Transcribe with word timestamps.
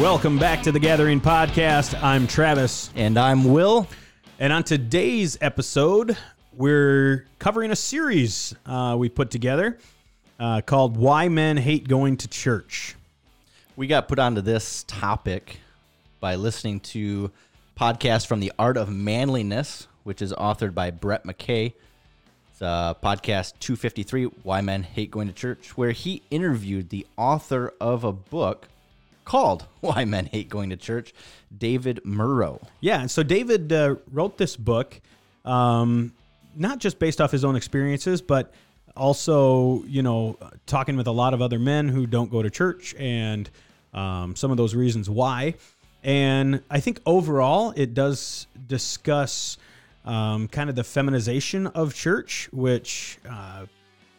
welcome 0.00 0.38
back 0.38 0.62
to 0.62 0.72
the 0.72 0.78
Gathering 0.78 1.20
Podcast. 1.20 2.00
I'm 2.02 2.26
Travis, 2.26 2.90
And 2.96 3.18
I'm 3.18 3.44
Will. 3.44 3.86
and 4.38 4.50
on 4.50 4.64
today's 4.64 5.36
episode, 5.42 6.16
we're 6.54 7.26
covering 7.38 7.70
a 7.70 7.76
series 7.76 8.54
uh, 8.64 8.96
we 8.98 9.10
put 9.10 9.30
together 9.30 9.76
uh, 10.38 10.62
called 10.62 10.96
"Why 10.96 11.28
Men 11.28 11.58
Hate 11.58 11.86
Going 11.86 12.16
to 12.18 12.28
Church." 12.28 12.96
We 13.76 13.86
got 13.86 14.08
put 14.08 14.18
onto 14.18 14.40
this 14.40 14.84
topic 14.84 15.58
by 16.18 16.36
listening 16.36 16.80
to 16.80 17.30
podcast 17.78 18.26
from 18.26 18.40
the 18.40 18.52
Art 18.58 18.78
of 18.78 18.88
Manliness, 18.88 19.86
which 20.04 20.22
is 20.22 20.32
authored 20.32 20.74
by 20.74 20.90
Brett 20.90 21.24
McKay. 21.24 21.74
It's 22.52 22.62
uh, 22.62 22.94
podcast 23.02 23.58
253, 23.60 24.24
Why 24.42 24.62
Men 24.62 24.82
Hate 24.82 25.10
Going 25.10 25.28
to 25.28 25.34
Church, 25.34 25.76
where 25.76 25.92
he 25.92 26.22
interviewed 26.30 26.88
the 26.88 27.06
author 27.18 27.74
of 27.80 28.02
a 28.04 28.12
book 28.12 28.68
called 29.24 29.66
Why 29.80 30.04
Men 30.04 30.26
Hate 30.26 30.48
Going 30.48 30.70
to 30.70 30.76
Church, 30.76 31.14
David 31.56 32.00
Murrow. 32.04 32.62
Yeah, 32.80 33.00
and 33.00 33.10
so 33.10 33.22
David 33.22 33.72
uh, 33.72 33.96
wrote 34.10 34.38
this 34.38 34.56
book, 34.56 35.00
um, 35.44 36.12
not 36.56 36.78
just 36.78 36.98
based 36.98 37.20
off 37.20 37.30
his 37.30 37.44
own 37.44 37.56
experiences, 37.56 38.22
but 38.22 38.52
also, 38.96 39.84
you 39.84 40.02
know, 40.02 40.36
talking 40.66 40.96
with 40.96 41.06
a 41.06 41.12
lot 41.12 41.34
of 41.34 41.40
other 41.40 41.58
men 41.58 41.88
who 41.88 42.06
don't 42.06 42.30
go 42.30 42.42
to 42.42 42.50
church 42.50 42.94
and 42.98 43.48
um, 43.94 44.36
some 44.36 44.50
of 44.50 44.56
those 44.56 44.74
reasons 44.74 45.08
why. 45.08 45.54
And 46.02 46.62
I 46.70 46.80
think 46.80 47.00
overall, 47.04 47.72
it 47.76 47.94
does 47.94 48.46
discuss 48.66 49.58
um, 50.04 50.48
kind 50.48 50.70
of 50.70 50.76
the 50.76 50.84
feminization 50.84 51.66
of 51.68 51.94
church, 51.94 52.48
which 52.52 53.18
uh, 53.28 53.66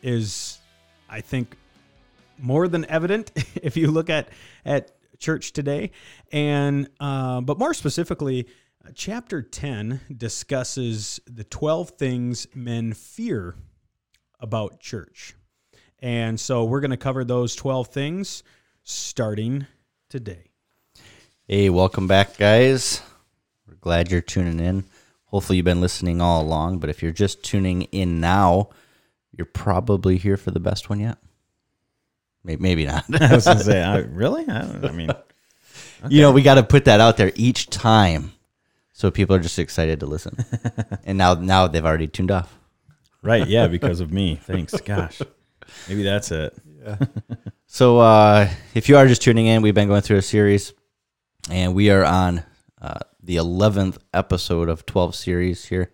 is, 0.03 0.59
I 1.09 1.21
think, 1.21 1.57
more 2.41 2.67
than 2.67 2.85
evident 2.85 3.31
if 3.61 3.77
you 3.77 3.89
look 3.91 4.09
at 4.09 4.29
at 4.65 4.91
church 5.19 5.53
today 5.53 5.91
and 6.31 6.89
uh, 6.99 7.41
but 7.41 7.59
more 7.59 7.73
specifically 7.73 8.47
chapter 8.95 9.41
10 9.43 10.01
discusses 10.17 11.19
the 11.27 11.43
12 11.43 11.91
things 11.91 12.47
men 12.55 12.93
fear 12.93 13.55
about 14.39 14.79
church 14.79 15.35
and 15.99 16.39
so 16.39 16.63
we're 16.63 16.79
going 16.79 16.89
to 16.91 16.97
cover 16.97 17.23
those 17.23 17.55
12 17.55 17.87
things 17.87 18.43
starting 18.83 19.67
today 20.09 20.51
Hey, 21.47 21.69
welcome 21.69 22.07
back, 22.07 22.37
guys. 22.37 23.01
We're 23.67 23.75
glad 23.81 24.09
you're 24.09 24.21
tuning 24.21 24.61
in. 24.61 24.85
Hopefully, 25.25 25.57
you've 25.57 25.65
been 25.65 25.81
listening 25.81 26.21
all 26.21 26.41
along, 26.41 26.77
but 26.77 26.89
if 26.89 27.03
you're 27.03 27.11
just 27.11 27.43
tuning 27.43 27.81
in 27.91 28.21
now, 28.21 28.69
you're 29.33 29.43
probably 29.43 30.15
here 30.15 30.37
for 30.37 30.51
the 30.51 30.61
best 30.61 30.89
one 30.89 31.01
yet. 31.01 31.17
Maybe, 32.43 32.61
maybe 32.61 32.85
not. 32.85 33.05
I 33.21 33.35
was 33.35 33.45
gonna 33.45 33.63
say, 33.63 33.81
I, 33.83 33.97
really? 34.21 34.47
I, 34.47 34.61
don't- 34.61 34.85
I 34.85 34.91
mean, 34.91 35.09
You 36.09 36.21
know, 36.21 36.31
we 36.31 36.41
got 36.41 36.55
to 36.55 36.63
put 36.63 36.85
that 36.85 36.99
out 36.99 37.17
there 37.17 37.31
each 37.35 37.69
time, 37.69 38.31
so 38.93 39.11
people 39.11 39.35
are 39.35 39.39
just 39.39 39.59
excited 39.59 39.99
to 39.99 40.05
listen. 40.07 40.35
and 41.03 41.17
now, 41.17 41.35
now 41.35 41.67
they've 41.67 41.85
already 41.85 42.07
tuned 42.07 42.31
off. 42.31 42.57
right? 43.21 43.47
Yeah, 43.47 43.67
because 43.67 43.99
of 43.99 44.11
me. 44.11 44.35
Thanks. 44.43 44.73
Gosh, 44.81 45.21
maybe 45.87 46.01
that's 46.03 46.31
it. 46.31 46.55
Yeah. 46.83 46.97
So, 47.67 47.99
uh, 47.99 48.49
if 48.73 48.89
you 48.89 48.97
are 48.97 49.07
just 49.07 49.21
tuning 49.21 49.45
in, 49.45 49.61
we've 49.61 49.75
been 49.75 49.87
going 49.87 50.01
through 50.01 50.17
a 50.17 50.21
series, 50.23 50.73
and 51.51 51.75
we 51.75 51.89
are 51.91 52.03
on 52.03 52.43
uh, 52.81 52.99
the 53.21 53.35
eleventh 53.37 53.99
episode 54.13 54.67
of 54.69 54.85
twelve 54.87 55.13
series 55.15 55.65
here. 55.65 55.93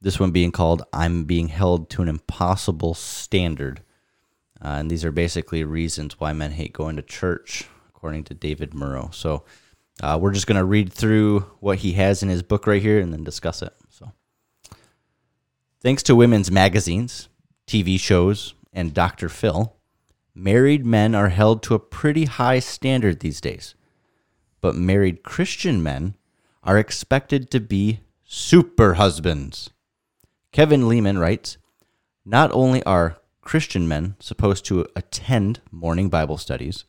This 0.00 0.18
one 0.18 0.30
being 0.32 0.50
called 0.50 0.82
"I'm 0.92 1.24
Being 1.24 1.48
Held 1.48 1.90
to 1.90 2.02
an 2.02 2.08
Impossible 2.08 2.94
Standard," 2.94 3.82
uh, 4.64 4.76
and 4.78 4.90
these 4.90 5.04
are 5.04 5.12
basically 5.12 5.64
reasons 5.64 6.20
why 6.20 6.32
men 6.32 6.52
hate 6.52 6.72
going 6.72 6.96
to 6.96 7.02
church, 7.02 7.64
according 7.88 8.24
to 8.24 8.34
David 8.34 8.70
Murrow. 8.70 9.12
So, 9.12 9.44
uh, 10.00 10.18
we're 10.20 10.32
just 10.32 10.46
going 10.46 10.58
to 10.58 10.64
read 10.64 10.92
through 10.92 11.40
what 11.60 11.78
he 11.78 11.92
has 11.92 12.22
in 12.22 12.28
his 12.28 12.42
book 12.42 12.66
right 12.66 12.80
here, 12.80 13.00
and 13.00 13.12
then 13.12 13.24
discuss 13.24 13.62
it. 13.62 13.74
So. 13.90 14.12
Thanks 15.80 16.02
to 16.04 16.16
women's 16.16 16.50
magazines, 16.50 17.28
TV 17.66 17.98
shows, 17.98 18.54
and 18.72 18.94
Dr. 18.94 19.28
Phil, 19.28 19.74
married 20.34 20.86
men 20.86 21.14
are 21.14 21.28
held 21.28 21.62
to 21.64 21.74
a 21.74 21.80
pretty 21.80 22.24
high 22.24 22.60
standard 22.60 23.20
these 23.20 23.40
days. 23.40 23.74
But 24.60 24.76
married 24.76 25.24
Christian 25.24 25.82
men 25.82 26.14
are 26.62 26.78
expected 26.78 27.50
to 27.50 27.60
be 27.60 28.00
super 28.24 28.94
husbands. 28.94 29.70
Kevin 30.52 30.88
Leman 30.88 31.18
writes 31.18 31.58
Not 32.24 32.52
only 32.52 32.82
are 32.84 33.18
Christian 33.42 33.86
men 33.86 34.14
supposed 34.20 34.64
to 34.66 34.86
attend 34.96 35.60
morning 35.70 36.08
Bible 36.08 36.38
studies, 36.38 36.84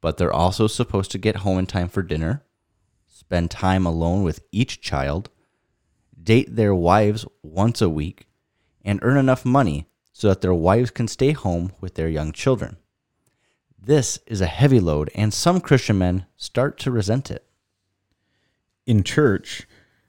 but 0.00 0.16
they're 0.16 0.32
also 0.32 0.66
supposed 0.66 1.10
to 1.10 1.18
get 1.18 1.36
home 1.36 1.58
in 1.58 1.66
time 1.66 1.88
for 1.88 2.02
dinner, 2.02 2.44
spend 3.08 3.50
time 3.50 3.84
alone 3.84 4.22
with 4.22 4.40
each 4.52 4.80
child, 4.80 5.28
date 6.20 6.54
their 6.54 6.74
wives 6.74 7.26
once 7.42 7.82
a 7.82 7.88
week, 7.88 8.26
and 8.84 9.00
earn 9.02 9.16
enough 9.16 9.44
money 9.44 9.86
so 10.12 10.28
that 10.28 10.40
their 10.40 10.54
wives 10.54 10.90
can 10.90 11.08
stay 11.08 11.32
home 11.32 11.72
with 11.80 11.94
their 11.94 12.08
young 12.08 12.32
children. 12.32 12.76
This 13.78 14.20
is 14.26 14.40
a 14.40 14.46
heavy 14.46 14.78
load, 14.78 15.10
and 15.14 15.34
some 15.34 15.60
Christian 15.60 15.98
men 15.98 16.26
start 16.36 16.78
to 16.78 16.92
resent 16.92 17.30
it. 17.30 17.44
In 18.86 19.02
church, 19.02 19.66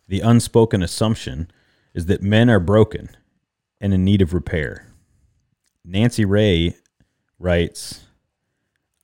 the 0.08 0.20
unspoken 0.20 0.84
assumption 0.84 1.50
is 1.96 2.06
that 2.06 2.22
men 2.22 2.50
are 2.50 2.60
broken 2.60 3.10
and 3.82 3.94
in 3.94 4.06
need 4.06 4.22
of 4.22 4.34
repair. 4.34 4.93
Nancy 5.86 6.24
Ray 6.24 6.78
writes, 7.40 8.06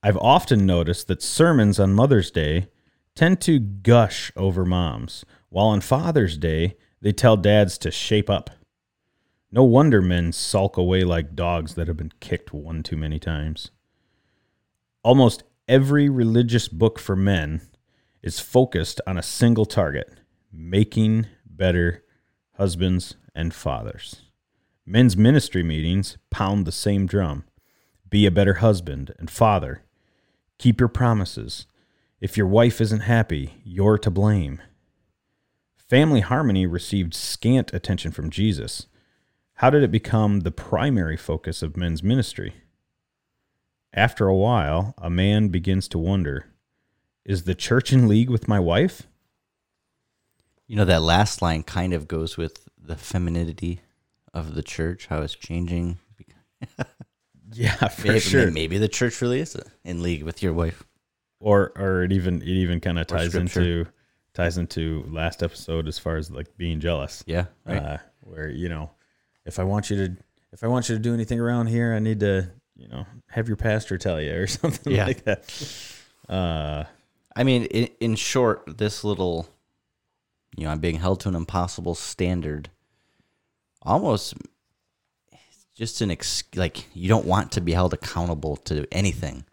I've 0.02 0.16
often 0.16 0.64
noticed 0.64 1.08
that 1.08 1.22
sermons 1.22 1.78
on 1.78 1.92
Mother's 1.92 2.30
Day 2.30 2.68
tend 3.14 3.40
to 3.42 3.58
gush 3.58 4.32
over 4.34 4.64
moms, 4.64 5.24
while 5.50 5.66
on 5.66 5.82
Father's 5.82 6.38
Day, 6.38 6.76
they 7.02 7.12
tell 7.12 7.36
dads 7.36 7.76
to 7.78 7.90
shape 7.90 8.30
up. 8.30 8.50
No 9.52 9.62
wonder 9.62 10.00
men 10.00 10.32
sulk 10.32 10.76
away 10.76 11.04
like 11.04 11.34
dogs 11.34 11.74
that 11.74 11.86
have 11.86 11.96
been 11.98 12.12
kicked 12.20 12.54
one 12.54 12.82
too 12.82 12.96
many 12.96 13.18
times. 13.18 13.70
Almost 15.02 15.42
every 15.68 16.08
religious 16.08 16.68
book 16.68 16.98
for 16.98 17.16
men 17.16 17.60
is 18.22 18.40
focused 18.40 19.00
on 19.06 19.18
a 19.18 19.22
single 19.22 19.66
target 19.66 20.10
making 20.52 21.26
better 21.44 22.04
husbands 22.54 23.16
and 23.34 23.52
fathers. 23.52 24.29
Men's 24.90 25.16
ministry 25.16 25.62
meetings 25.62 26.18
pound 26.30 26.66
the 26.66 26.72
same 26.72 27.06
drum 27.06 27.44
be 28.08 28.26
a 28.26 28.30
better 28.32 28.54
husband 28.54 29.14
and 29.20 29.30
father. 29.30 29.84
Keep 30.58 30.80
your 30.80 30.88
promises. 30.88 31.66
If 32.20 32.36
your 32.36 32.48
wife 32.48 32.80
isn't 32.80 33.02
happy, 33.02 33.62
you're 33.62 33.98
to 33.98 34.10
blame. 34.10 34.60
Family 35.76 36.18
harmony 36.18 36.66
received 36.66 37.14
scant 37.14 37.72
attention 37.72 38.10
from 38.10 38.30
Jesus. 38.30 38.88
How 39.58 39.70
did 39.70 39.84
it 39.84 39.92
become 39.92 40.40
the 40.40 40.50
primary 40.50 41.16
focus 41.16 41.62
of 41.62 41.76
men's 41.76 42.02
ministry? 42.02 42.54
After 43.92 44.26
a 44.26 44.34
while, 44.34 44.94
a 44.98 45.08
man 45.08 45.50
begins 45.50 45.86
to 45.86 45.98
wonder 45.98 46.46
is 47.24 47.44
the 47.44 47.54
church 47.54 47.92
in 47.92 48.08
league 48.08 48.28
with 48.28 48.48
my 48.48 48.58
wife? 48.58 49.04
You 50.66 50.74
know, 50.74 50.84
that 50.84 51.02
last 51.02 51.40
line 51.40 51.62
kind 51.62 51.94
of 51.94 52.08
goes 52.08 52.36
with 52.36 52.68
the 52.76 52.96
femininity 52.96 53.82
of 54.34 54.54
the 54.54 54.62
church, 54.62 55.06
how 55.06 55.22
it's 55.22 55.34
changing. 55.34 55.98
Yeah, 57.52 57.88
for 57.88 58.06
Maybe, 58.06 58.20
sure. 58.20 58.50
maybe 58.52 58.78
the 58.78 58.86
church 58.86 59.20
really 59.20 59.40
is 59.40 59.56
in 59.84 60.02
league 60.04 60.22
with 60.22 60.40
your 60.40 60.52
wife. 60.52 60.84
Or 61.40 61.72
or 61.74 62.04
it 62.04 62.12
even 62.12 62.42
it 62.42 62.46
even 62.48 62.78
kind 62.80 62.96
of 62.96 63.08
ties 63.08 63.34
into 63.34 63.86
ties 64.34 64.56
into 64.56 65.04
last 65.08 65.42
episode 65.42 65.88
as 65.88 65.98
far 65.98 66.16
as 66.16 66.30
like 66.30 66.56
being 66.56 66.78
jealous. 66.78 67.24
Yeah, 67.26 67.46
right. 67.66 67.82
Uh, 67.82 67.98
where 68.20 68.48
you 68.48 68.68
know, 68.68 68.90
if 69.44 69.58
I 69.58 69.64
want 69.64 69.90
you 69.90 69.96
to 69.96 70.16
if 70.52 70.62
I 70.62 70.68
want 70.68 70.88
you 70.88 70.94
to 70.94 71.00
do 71.02 71.12
anything 71.12 71.40
around 71.40 71.66
here, 71.66 71.92
I 71.92 71.98
need 71.98 72.20
to 72.20 72.50
you 72.76 72.86
know 72.86 73.04
have 73.30 73.48
your 73.48 73.56
pastor 73.56 73.98
tell 73.98 74.20
you 74.20 74.32
or 74.32 74.46
something 74.46 74.92
Yeah. 74.94 75.06
like 75.06 75.24
that. 75.24 75.84
Uh, 76.28 76.84
I 77.34 77.42
mean, 77.42 77.64
in, 77.64 77.88
in 77.98 78.14
short, 78.14 78.78
this 78.78 79.02
little, 79.02 79.48
you 80.56 80.66
know, 80.66 80.70
I'm 80.70 80.78
being 80.78 81.00
held 81.00 81.18
to 81.20 81.28
an 81.28 81.34
impossible 81.34 81.96
standard. 81.96 82.70
Almost, 83.82 84.34
just 85.74 86.00
an 86.00 86.10
ex 86.10 86.44
like 86.54 86.84
you 86.94 87.08
don't 87.08 87.24
want 87.24 87.52
to 87.52 87.60
be 87.60 87.72
held 87.72 87.94
accountable 87.94 88.56
to 88.56 88.86
anything, 88.92 89.44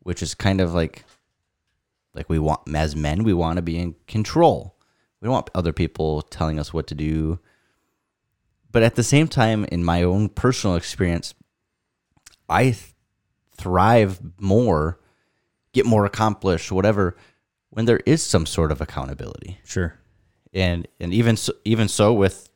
which 0.00 0.22
is 0.22 0.34
kind 0.34 0.60
of 0.60 0.74
like, 0.74 1.04
like 2.14 2.28
we 2.28 2.38
want 2.38 2.60
as 2.74 2.96
men, 2.96 3.22
we 3.22 3.34
want 3.34 3.56
to 3.56 3.62
be 3.62 3.78
in 3.78 3.94
control. 4.06 4.76
We 5.20 5.26
don't 5.26 5.34
want 5.34 5.50
other 5.54 5.72
people 5.72 6.22
telling 6.22 6.58
us 6.58 6.72
what 6.72 6.86
to 6.88 6.94
do. 6.94 7.38
But 8.70 8.82
at 8.82 8.96
the 8.96 9.02
same 9.02 9.28
time, 9.28 9.64
in 9.64 9.82
my 9.82 10.02
own 10.02 10.28
personal 10.28 10.76
experience, 10.76 11.34
I 12.48 12.64
th- 12.64 12.94
thrive 13.56 14.20
more 14.38 15.00
get 15.72 15.86
more 15.86 16.04
accomplished, 16.04 16.72
whatever, 16.72 17.16
when 17.70 17.84
there 17.84 18.00
is 18.06 18.22
some 18.22 18.46
sort 18.46 18.72
of 18.72 18.80
accountability. 18.80 19.60
sure. 19.64 19.94
And 20.52 20.88
and 20.98 21.12
even 21.12 21.36
so, 21.36 21.52
even 21.64 21.88
so 21.88 22.12
with 22.12 22.47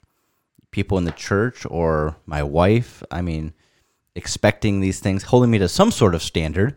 people 0.72 0.98
in 0.98 1.04
the 1.04 1.12
church 1.12 1.64
or 1.70 2.16
my 2.26 2.42
wife, 2.42 3.02
I 3.10 3.22
mean, 3.22 3.52
expecting 4.16 4.80
these 4.80 4.98
things, 5.00 5.22
holding 5.22 5.50
me 5.50 5.58
to 5.58 5.68
some 5.68 5.90
sort 5.92 6.14
of 6.14 6.22
standard, 6.22 6.76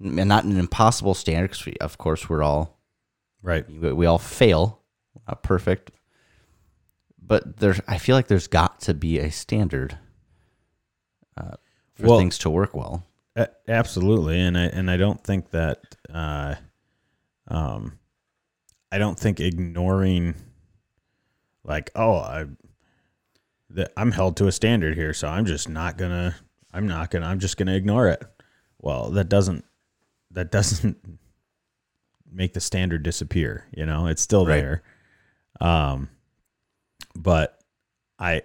and 0.00 0.14
not 0.28 0.44
an 0.44 0.56
impossible 0.58 1.14
standard 1.14 1.50
because 1.50 1.74
of 1.80 1.98
course 1.98 2.28
we're 2.28 2.42
all 2.44 2.78
Right. 3.42 3.68
we, 3.70 3.92
we 3.92 4.06
all 4.06 4.18
fail, 4.18 4.80
not 5.26 5.42
perfect. 5.42 5.90
But 7.20 7.58
there's, 7.58 7.80
I 7.86 7.98
feel 7.98 8.16
like 8.16 8.26
there's 8.28 8.46
got 8.48 8.80
to 8.82 8.94
be 8.94 9.18
a 9.18 9.30
standard 9.30 9.98
uh, 11.36 11.56
for 11.94 12.06
Well- 12.06 12.18
things 12.18 12.38
to 12.38 12.50
work 12.50 12.74
well. 12.74 13.04
Absolutely, 13.68 14.40
and 14.40 14.58
I 14.58 14.62
and 14.64 14.90
I 14.90 14.96
don't 14.96 15.22
think 15.22 15.50
that 15.50 15.78
uh, 16.12 16.56
um, 17.46 18.00
I 18.90 18.98
don't 18.98 19.16
think 19.16 19.38
ignoring 19.38 20.34
like 21.62 21.92
oh 21.94 22.16
I 22.16 22.46
that 23.70 23.92
I'm 23.96 24.12
held 24.12 24.36
to 24.38 24.46
a 24.46 24.52
standard 24.52 24.96
here, 24.96 25.12
so 25.12 25.28
I'm 25.28 25.46
just 25.46 25.68
not 25.68 25.96
gonna 25.98 26.34
I'm 26.72 26.86
not 26.86 27.10
gonna 27.10 27.26
I'm 27.26 27.38
just 27.40 27.56
gonna 27.56 27.74
ignore 27.74 28.08
it. 28.08 28.22
Well, 28.78 29.10
that 29.10 29.28
doesn't 29.28 29.64
that 30.32 30.50
doesn't 30.50 30.98
make 32.30 32.52
the 32.54 32.60
standard 32.60 33.02
disappear. 33.02 33.64
You 33.74 33.86
know, 33.86 34.06
it's 34.06 34.22
still 34.22 34.46
Right. 34.46 34.60
there. 34.60 34.82
Um, 35.60 36.08
but 37.14 37.58
I 38.18 38.42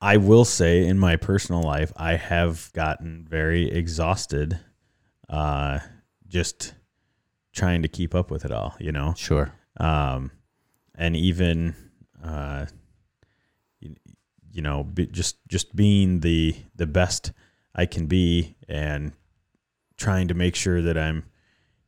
I 0.00 0.16
will 0.16 0.44
say 0.46 0.86
in 0.86 0.98
my 0.98 1.16
personal 1.16 1.62
life, 1.62 1.92
I 1.96 2.16
have 2.16 2.70
gotten 2.72 3.26
very 3.28 3.70
exhausted 3.70 4.58
uh, 5.28 5.80
just 6.26 6.74
trying 7.52 7.82
to 7.82 7.88
keep 7.88 8.14
up 8.14 8.30
with 8.30 8.44
it 8.46 8.50
all, 8.50 8.74
you 8.80 8.92
know? 8.92 9.12
Sure. 9.16 9.52
Um, 9.78 10.30
and 10.94 11.14
even, 11.16 11.74
uh, 12.24 12.66
you 14.52 14.62
know, 14.62 14.84
be, 14.84 15.06
just, 15.06 15.36
just 15.48 15.74
being 15.74 16.20
the, 16.20 16.56
the 16.74 16.86
best 16.86 17.32
I 17.74 17.86
can 17.86 18.06
be 18.06 18.56
and 18.68 19.12
trying 19.96 20.28
to 20.28 20.34
make 20.34 20.54
sure 20.54 20.82
that 20.82 20.98
I'm 20.98 21.24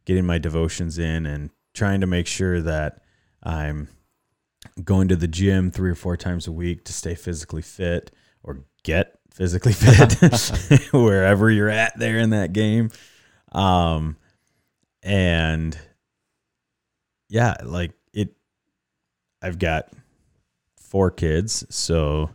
getting 0.05 0.27
my 0.27 0.39
devotions 0.39 0.99
in 0.99 1.27
and 1.27 1.51
trying 1.75 2.01
to 2.01 2.07
make 2.07 2.27
sure 2.27 2.61
that 2.61 3.03
I'm 3.43 3.89
going 4.85 5.09
to 5.09 5.17
the 5.17 5.29
gym 5.29 5.71
three 5.71 5.91
or 5.91 5.95
four 5.95 6.17
times 6.17 6.47
a 6.47 6.53
week 6.53 6.85
to 6.85 6.93
stay 6.93 7.15
physically 7.15 7.63
fit 7.63 8.11
or 8.43 8.65
get 8.85 9.19
physically 9.33 9.73
fit 9.73 10.93
wherever 10.93 11.51
you're 11.51 11.69
at 11.69 11.99
there 11.99 12.19
in 12.19 12.31
that 12.31 12.53
game. 12.53 12.91
Um, 13.53 14.17
and 15.03 15.77
yeah, 17.29 17.57
like 17.65 17.93
it, 18.13 18.35
I've 19.41 19.59
got 19.59 19.89
four 20.77 21.11
kids, 21.11 21.65
so 21.71 22.31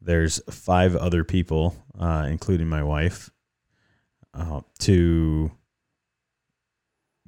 there's 0.00 0.40
five 0.50 0.94
other 0.96 1.24
people, 1.24 1.74
uh, 1.98 2.26
including 2.28 2.68
my 2.68 2.82
wife, 2.82 3.30
uh, 4.34 4.60
to 4.80 5.50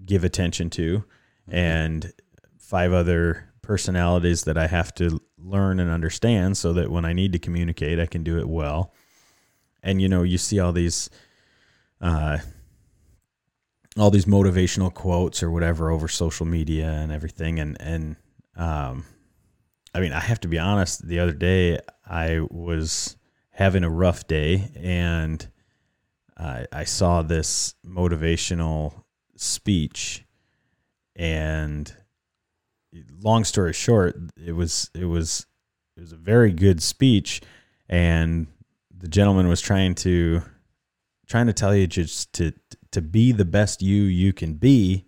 give 0.05 0.25
attention 0.25 0.71
to, 0.71 1.05
and 1.49 2.13
five 2.59 2.93
other 2.93 3.53
personalities 3.63 4.45
that 4.45 4.57
I 4.57 4.67
have 4.67 4.95
to 4.95 5.21
learn 5.39 5.81
and 5.81 5.91
understand 5.91 6.57
so 6.57 6.73
that 6.75 6.91
when 6.91 7.05
I 7.05 7.13
need 7.13 7.33
to 7.33 7.39
communicate, 7.39 7.99
I 7.99 8.07
can 8.07 8.23
do 8.23 8.39
it 8.39 8.49
well. 8.49 8.93
And 9.83 10.01
you 10.01 10.09
know, 10.09 10.23
you 10.23 10.39
see 10.39 10.59
all 10.61 10.73
these 10.73 11.11
uh 12.01 12.39
all 13.99 14.11
these 14.11 14.25
motivational 14.25 14.93
quotes 14.93 15.43
or 15.43 15.51
whatever 15.51 15.91
over 15.91 16.09
social 16.09 16.47
media 16.47 16.89
and 16.89 17.13
everything 17.13 17.59
and 17.59 17.77
and 17.81 18.17
um 18.57 19.05
I 19.95 20.01
mean, 20.01 20.13
I 20.13 20.21
have 20.21 20.41
to 20.41 20.49
be 20.49 20.59
honest, 20.59 21.07
the 21.07 21.19
other 21.19 21.33
day 21.33 21.79
I 22.07 22.41
was 22.51 23.17
having 23.51 23.85
a 23.85 23.91
rough 23.91 24.27
day 24.27 24.71
and 24.77 25.47
I 26.37 26.67
I 26.73 26.85
saw 26.85 27.23
this 27.23 27.75
motivational 27.85 29.05
speech 29.37 30.25
and 31.17 31.93
long 33.23 33.45
story 33.45 33.73
short, 33.73 34.17
it 34.37 34.53
was 34.53 34.91
it 34.95 35.05
was 35.05 35.47
it 35.97 36.01
was 36.01 36.13
a 36.13 36.17
very 36.17 36.53
good 36.53 36.83
speech, 36.83 37.41
and 37.89 38.47
the 38.97 39.09
gentleman 39.09 39.49
was 39.49 39.61
trying 39.61 39.95
to 39.97 40.43
trying 41.27 41.47
to 41.47 41.53
tell 41.53 41.75
you 41.75 41.87
just 41.87 42.33
to 42.35 42.53
to 42.93 43.03
be 43.03 43.33
the 43.33 43.45
best 43.45 43.83
you 43.83 44.03
you 44.03 44.33
can 44.33 44.55
be, 44.55 45.07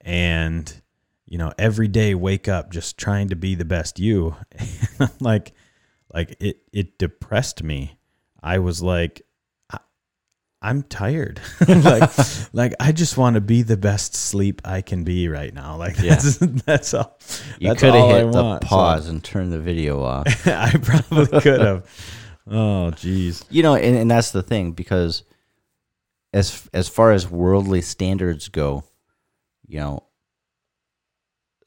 and 0.00 0.82
you 1.26 1.38
know 1.38 1.52
every 1.58 1.88
day 1.88 2.14
wake 2.14 2.48
up 2.48 2.70
just 2.70 2.96
trying 2.98 3.28
to 3.28 3.36
be 3.36 3.54
the 3.54 3.64
best 3.64 3.98
you. 3.98 4.36
like 5.20 5.52
like 6.12 6.36
it 6.40 6.58
it 6.72 6.98
depressed 6.98 7.62
me. 7.62 7.98
I 8.42 8.58
was 8.58 8.82
like. 8.82 9.22
I- 9.70 9.78
I'm 10.62 10.82
tired. 10.82 11.42
like, 11.68 12.10
like 12.54 12.72
I 12.80 12.92
just 12.92 13.18
want 13.18 13.34
to 13.34 13.42
be 13.42 13.60
the 13.62 13.76
best 13.76 14.14
sleep 14.14 14.62
I 14.64 14.80
can 14.80 15.04
be 15.04 15.28
right 15.28 15.52
now. 15.52 15.76
Like 15.76 15.98
Yeah. 15.98 16.14
that's 16.14 16.36
that's 16.38 16.94
all. 16.94 17.18
You 17.58 17.74
could 17.74 17.92
have 17.94 18.08
hit 18.10 18.32
the 18.32 18.42
want, 18.42 18.62
so- 18.62 18.68
pause 18.68 19.08
and 19.08 19.22
turned 19.22 19.52
the 19.52 19.60
video 19.60 20.02
off. 20.02 20.26
I 20.46 20.70
probably 20.82 21.40
could 21.40 21.60
have. 21.60 21.86
Oh, 22.46 22.92
jeez. 22.94 23.44
you 23.50 23.62
know, 23.62 23.74
and, 23.74 23.96
and 23.96 24.10
that's 24.10 24.30
the 24.30 24.42
thing 24.42 24.72
because 24.72 25.22
as 26.32 26.66
as 26.72 26.88
far 26.88 27.12
as 27.12 27.30
worldly 27.30 27.80
standards 27.82 28.48
go, 28.48 28.84
you 29.66 29.80
know, 29.80 30.03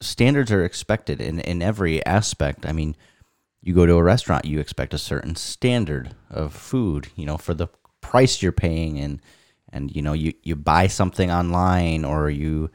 standards 0.00 0.50
are 0.52 0.64
expected 0.64 1.20
in 1.20 1.40
in 1.40 1.62
every 1.62 2.04
aspect. 2.06 2.66
I 2.66 2.72
mean, 2.72 2.96
you 3.60 3.74
go 3.74 3.86
to 3.86 3.94
a 3.94 4.02
restaurant, 4.02 4.44
you 4.44 4.60
expect 4.60 4.94
a 4.94 4.98
certain 4.98 5.34
standard 5.36 6.14
of 6.30 6.54
food, 6.54 7.08
you 7.16 7.26
know, 7.26 7.36
for 7.36 7.54
the 7.54 7.68
price 8.00 8.42
you're 8.42 8.52
paying 8.52 8.98
and 8.98 9.20
and 9.72 9.94
you 9.94 10.02
know, 10.02 10.12
you 10.12 10.32
you 10.42 10.56
buy 10.56 10.86
something 10.86 11.30
online 11.30 12.04
or 12.04 12.30
you 12.30 12.70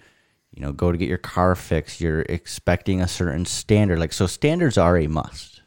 you 0.52 0.62
know, 0.62 0.72
go 0.72 0.92
to 0.92 0.98
get 1.00 1.10
your 1.10 1.18
car 1.18 1.56
fixed, 1.56 2.00
you're 2.00 2.22
expecting 2.30 3.02
a 3.02 3.08
certain 3.08 3.44
standard. 3.46 3.98
Like 3.98 4.14
so 4.14 4.28
standards 4.28 4.78
are 4.78 4.98
a 4.98 5.08
must 5.08 5.62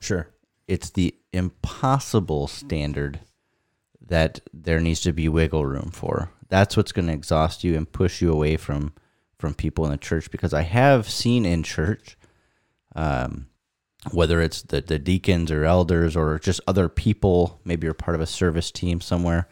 Sure. 0.00 0.28
it's 0.68 0.90
the 0.90 1.14
impossible 1.32 2.46
standard 2.46 3.18
that 4.00 4.40
there 4.54 4.78
needs 4.80 5.00
to 5.02 5.12
be 5.12 5.28
wiggle 5.28 5.66
room 5.66 5.90
for. 5.92 6.30
That's 6.48 6.76
what's 6.76 6.92
going 6.92 7.08
to 7.08 7.12
exhaust 7.12 7.64
you 7.64 7.76
and 7.76 7.90
push 7.90 8.22
you 8.22 8.32
away 8.32 8.56
from 8.56 8.92
from 9.38 9.54
people 9.54 9.84
in 9.84 9.90
the 9.90 9.96
church. 9.96 10.30
Because 10.30 10.52
I 10.52 10.62
have 10.62 11.08
seen 11.08 11.44
in 11.46 11.62
church, 11.62 12.16
um, 12.94 13.48
whether 14.12 14.40
it's 14.40 14.62
the 14.62 14.80
the 14.80 14.98
deacons 14.98 15.50
or 15.50 15.64
elders 15.64 16.16
or 16.16 16.38
just 16.38 16.60
other 16.66 16.88
people, 16.88 17.60
maybe 17.64 17.86
you're 17.86 17.94
part 17.94 18.14
of 18.14 18.20
a 18.20 18.26
service 18.26 18.70
team 18.70 19.00
somewhere, 19.00 19.48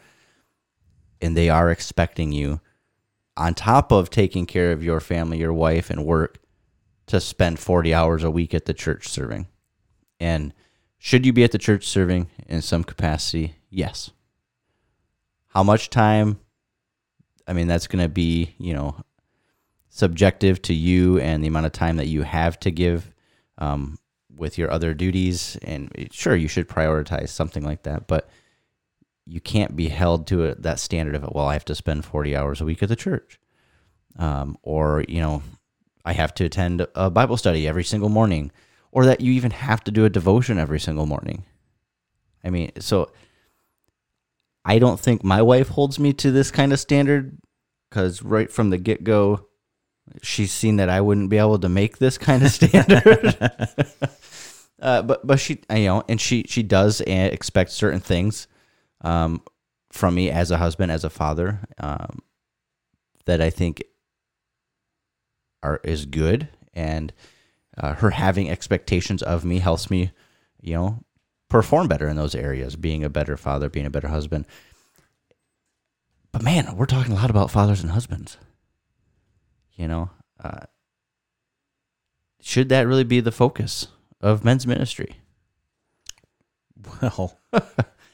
and 1.21 1.35
they 1.35 1.49
are 1.49 1.69
expecting 1.69 2.31
you, 2.31 2.61
on 3.35 3.53
top 3.53 3.91
of 3.91 4.09
taking 4.09 4.45
care 4.45 4.71
of 4.71 4.83
your 4.83 4.99
family, 4.99 5.37
your 5.37 5.53
wife, 5.53 5.89
and 5.89 6.05
work, 6.05 6.39
to 7.07 7.19
spend 7.19 7.59
forty 7.59 7.93
hours 7.93 8.23
a 8.23 8.31
week 8.31 8.53
at 8.53 8.65
the 8.65 8.73
church 8.73 9.07
serving. 9.07 9.47
And 10.19 10.53
should 10.97 11.25
you 11.25 11.33
be 11.33 11.43
at 11.43 11.51
the 11.51 11.59
church 11.59 11.87
serving 11.87 12.27
in 12.47 12.61
some 12.61 12.83
capacity? 12.83 13.55
Yes. 13.69 14.11
How 15.49 15.63
much 15.63 15.89
time? 15.89 16.39
I 17.47 17.53
mean, 17.53 17.67
that's 17.67 17.87
going 17.87 18.03
to 18.03 18.09
be, 18.09 18.55
you 18.57 18.73
know, 18.73 19.03
subjective 19.97 20.61
to 20.61 20.75
you 20.75 21.19
and 21.19 21.43
the 21.43 21.47
amount 21.47 21.65
of 21.65 21.71
time 21.71 21.97
that 21.97 22.07
you 22.07 22.21
have 22.21 22.59
to 22.59 22.69
give 22.69 23.11
um, 23.57 23.97
with 24.35 24.57
your 24.57 24.69
other 24.69 24.93
duties. 24.93 25.57
And 25.63 25.91
sure, 26.11 26.35
you 26.35 26.47
should 26.47 26.69
prioritize 26.69 27.29
something 27.29 27.63
like 27.63 27.81
that, 27.83 28.05
but 28.07 28.29
you 29.25 29.41
can't 29.41 29.75
be 29.75 29.89
held 29.89 30.27
to 30.27 30.45
a, 30.45 30.55
that 30.55 30.79
standard 30.79 31.15
of, 31.15 31.23
it. 31.23 31.33
well, 31.33 31.47
I 31.47 31.53
have 31.53 31.65
to 31.65 31.75
spend 31.75 32.05
40 32.05 32.35
hours 32.35 32.61
a 32.61 32.65
week 32.65 32.83
at 32.83 32.89
the 32.89 32.95
church. 32.95 33.39
Um, 34.19 34.57
or, 34.61 35.03
you 35.07 35.19
know, 35.19 35.41
I 36.05 36.13
have 36.13 36.33
to 36.35 36.45
attend 36.45 36.85
a 36.93 37.09
Bible 37.09 37.37
study 37.37 37.67
every 37.67 37.83
single 37.83 38.09
morning 38.09 38.51
or 38.91 39.05
that 39.05 39.21
you 39.21 39.31
even 39.33 39.51
have 39.51 39.83
to 39.85 39.91
do 39.91 40.05
a 40.05 40.09
devotion 40.09 40.59
every 40.59 40.79
single 40.79 41.07
morning. 41.07 41.43
I 42.43 42.51
mean, 42.51 42.71
so 42.79 43.11
I 44.63 44.77
don't 44.77 44.99
think 44.99 45.23
my 45.23 45.41
wife 45.41 45.69
holds 45.69 45.97
me 45.97 46.13
to 46.13 46.31
this 46.31 46.51
kind 46.51 46.71
of 46.71 46.79
standard 46.79 47.39
because 47.89 48.21
right 48.21 48.51
from 48.51 48.69
the 48.69 48.77
get 48.77 49.03
go, 49.03 49.47
she's 50.21 50.51
seen 50.51 50.77
that 50.77 50.89
I 50.89 51.01
wouldn't 51.01 51.29
be 51.29 51.37
able 51.37 51.59
to 51.59 51.69
make 51.69 51.97
this 51.97 52.17
kind 52.17 52.43
of 52.43 52.51
standard. 52.51 53.37
uh, 54.81 55.01
but 55.01 55.25
but 55.25 55.39
she, 55.39 55.59
you 55.69 55.85
know, 55.85 56.03
and 56.07 56.19
she 56.19 56.43
she 56.47 56.63
does 56.63 57.01
uh, 57.01 57.05
expect 57.07 57.71
certain 57.71 57.99
things 57.99 58.47
um, 59.01 59.41
from 59.91 60.15
me 60.15 60.29
as 60.29 60.51
a 60.51 60.57
husband, 60.57 60.91
as 60.91 61.03
a 61.03 61.09
father, 61.09 61.61
um, 61.79 62.19
that 63.25 63.41
I 63.41 63.49
think 63.49 63.83
are 65.63 65.79
is 65.83 66.05
good 66.05 66.49
and 66.73 67.11
uh, 67.77 67.93
her 67.95 68.11
having 68.11 68.49
expectations 68.49 69.21
of 69.21 69.43
me 69.43 69.59
helps 69.59 69.89
me, 69.89 70.11
you 70.61 70.73
know, 70.73 71.03
perform 71.49 71.87
better 71.87 72.07
in 72.07 72.15
those 72.15 72.35
areas, 72.35 72.75
being 72.75 73.03
a 73.03 73.09
better 73.09 73.37
father, 73.37 73.69
being 73.69 73.85
a 73.85 73.91
better 73.91 74.07
husband. 74.07 74.45
But 76.31 76.43
man, 76.43 76.75
we're 76.75 76.85
talking 76.85 77.13
a 77.13 77.15
lot 77.15 77.29
about 77.29 77.51
fathers 77.51 77.81
and 77.81 77.91
husbands. 77.91 78.37
You 79.77 79.87
know, 79.87 80.09
uh, 80.43 80.65
should 82.41 82.69
that 82.69 82.87
really 82.87 83.03
be 83.03 83.19
the 83.19 83.31
focus 83.31 83.87
of 84.19 84.43
men's 84.43 84.65
ministry? 84.65 85.17
Well, 87.01 87.37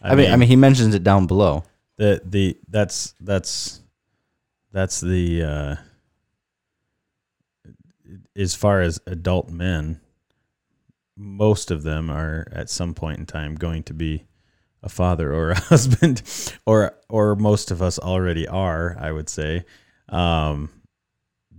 I, 0.01 0.15
mean, 0.15 0.31
I 0.31 0.35
mean, 0.35 0.49
he 0.49 0.55
mentions 0.57 0.93
it 0.93 1.03
down 1.03 1.25
below. 1.25 1.63
the 1.97 2.21
the 2.25 2.57
that's 2.67 3.15
that's 3.21 3.81
that's 4.73 4.99
the 4.99 5.43
uh, 5.43 5.75
as 8.35 8.55
far 8.55 8.81
as 8.81 8.99
adult 9.07 9.49
men, 9.49 10.01
most 11.15 11.71
of 11.71 11.83
them 11.83 12.09
are 12.09 12.47
at 12.51 12.69
some 12.69 12.93
point 12.93 13.19
in 13.19 13.25
time 13.25 13.55
going 13.55 13.83
to 13.83 13.93
be 13.93 14.25
a 14.81 14.89
father 14.89 15.33
or 15.33 15.51
a 15.51 15.59
husband, 15.59 16.21
or 16.65 16.95
or 17.07 17.35
most 17.35 17.71
of 17.71 17.81
us 17.81 17.99
already 17.99 18.47
are. 18.47 18.97
I 18.99 19.11
would 19.11 19.29
say, 19.29 19.65
um, 20.09 20.69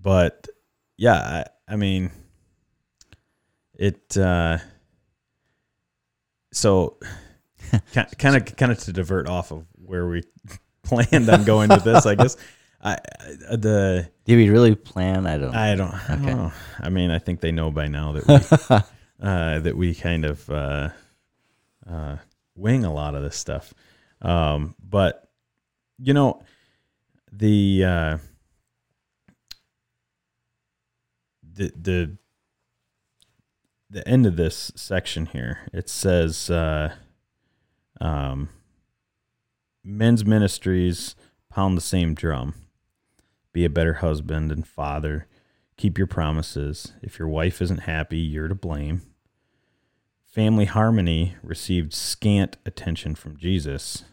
but 0.05 0.47
yeah, 0.97 1.45
I, 1.69 1.73
I 1.73 1.77
mean, 1.77 2.13
it. 3.75 4.17
Uh, 4.17 4.59
so, 6.53 6.99
kind 7.93 8.37
of 8.37 8.57
kind 8.57 8.71
of 8.71 8.79
to 8.85 8.93
divert 8.93 9.27
off 9.29 9.51
of 9.51 9.67
where 9.85 10.07
we 10.07 10.23
planned 10.85 11.29
on 11.29 11.45
going 11.45 11.71
with 11.71 11.83
this, 11.83 12.07
I 12.07 12.15
guess. 12.15 12.37
I 12.81 12.93
I- 13.51 13.57
the 13.57 14.09
Did 14.27 14.37
we 14.37 14.51
really 14.51 14.75
plan? 14.77 15.27
I 15.27 15.39
don't. 15.39 15.55
I 15.55 15.75
don't, 15.75 15.93
I 15.95 16.15
don't 16.17 16.23
Okay. 16.27 16.35
know. 16.35 16.53
I 16.81 16.91
mean, 16.91 17.11
I 17.11 17.19
think 17.19 17.41
they 17.41 17.51
know 17.51 17.71
by 17.73 17.89
now 17.89 18.13
that 18.13 18.27
we 18.29 18.77
uh, 19.27 19.59
that 19.61 19.77
we 19.77 19.95
kind 19.95 20.25
of 20.27 20.49
uh, 20.51 20.91
uh, 21.91 22.17
wing 22.55 22.85
a 22.85 22.93
lot 22.93 23.15
of 23.15 23.23
this 23.23 23.37
stuff. 23.37 23.73
Um, 24.23 24.75
but 24.79 25.29
you 25.99 26.13
know, 26.15 26.43
the 27.33 27.85
uh, 27.85 28.19
the 31.55 31.73
the 31.81 32.17
the 33.91 34.07
end 34.09 34.27
of 34.27 34.37
this 34.37 34.73
section 34.75 35.27
here 35.27 35.61
it 35.73 35.89
says 35.89 36.51
uh, 36.51 36.95
um, 38.01 38.49
men's 39.85 40.25
ministries 40.25 41.15
pound 41.49 41.77
the 41.77 41.83
same 41.83 42.15
drum. 42.15 42.55
Be 43.53 43.65
a 43.65 43.71
better 43.71 43.95
husband 43.95 44.51
and 44.51 44.67
father. 44.67 45.29
Keep 45.77 45.99
your 45.99 46.09
promises. 46.09 46.93
If 47.03 47.19
your 47.19 47.29
wife 47.29 47.63
isn't 47.63 47.81
happy 47.83 48.19
you're 48.19 48.49
to 48.49 48.55
blame. 48.55 49.03
Family 50.27 50.65
harmony 50.65 51.37
received 51.43 51.93
scant 51.93 52.57
attention 52.67 53.15
from 53.15 53.37
jesus. 53.37 54.05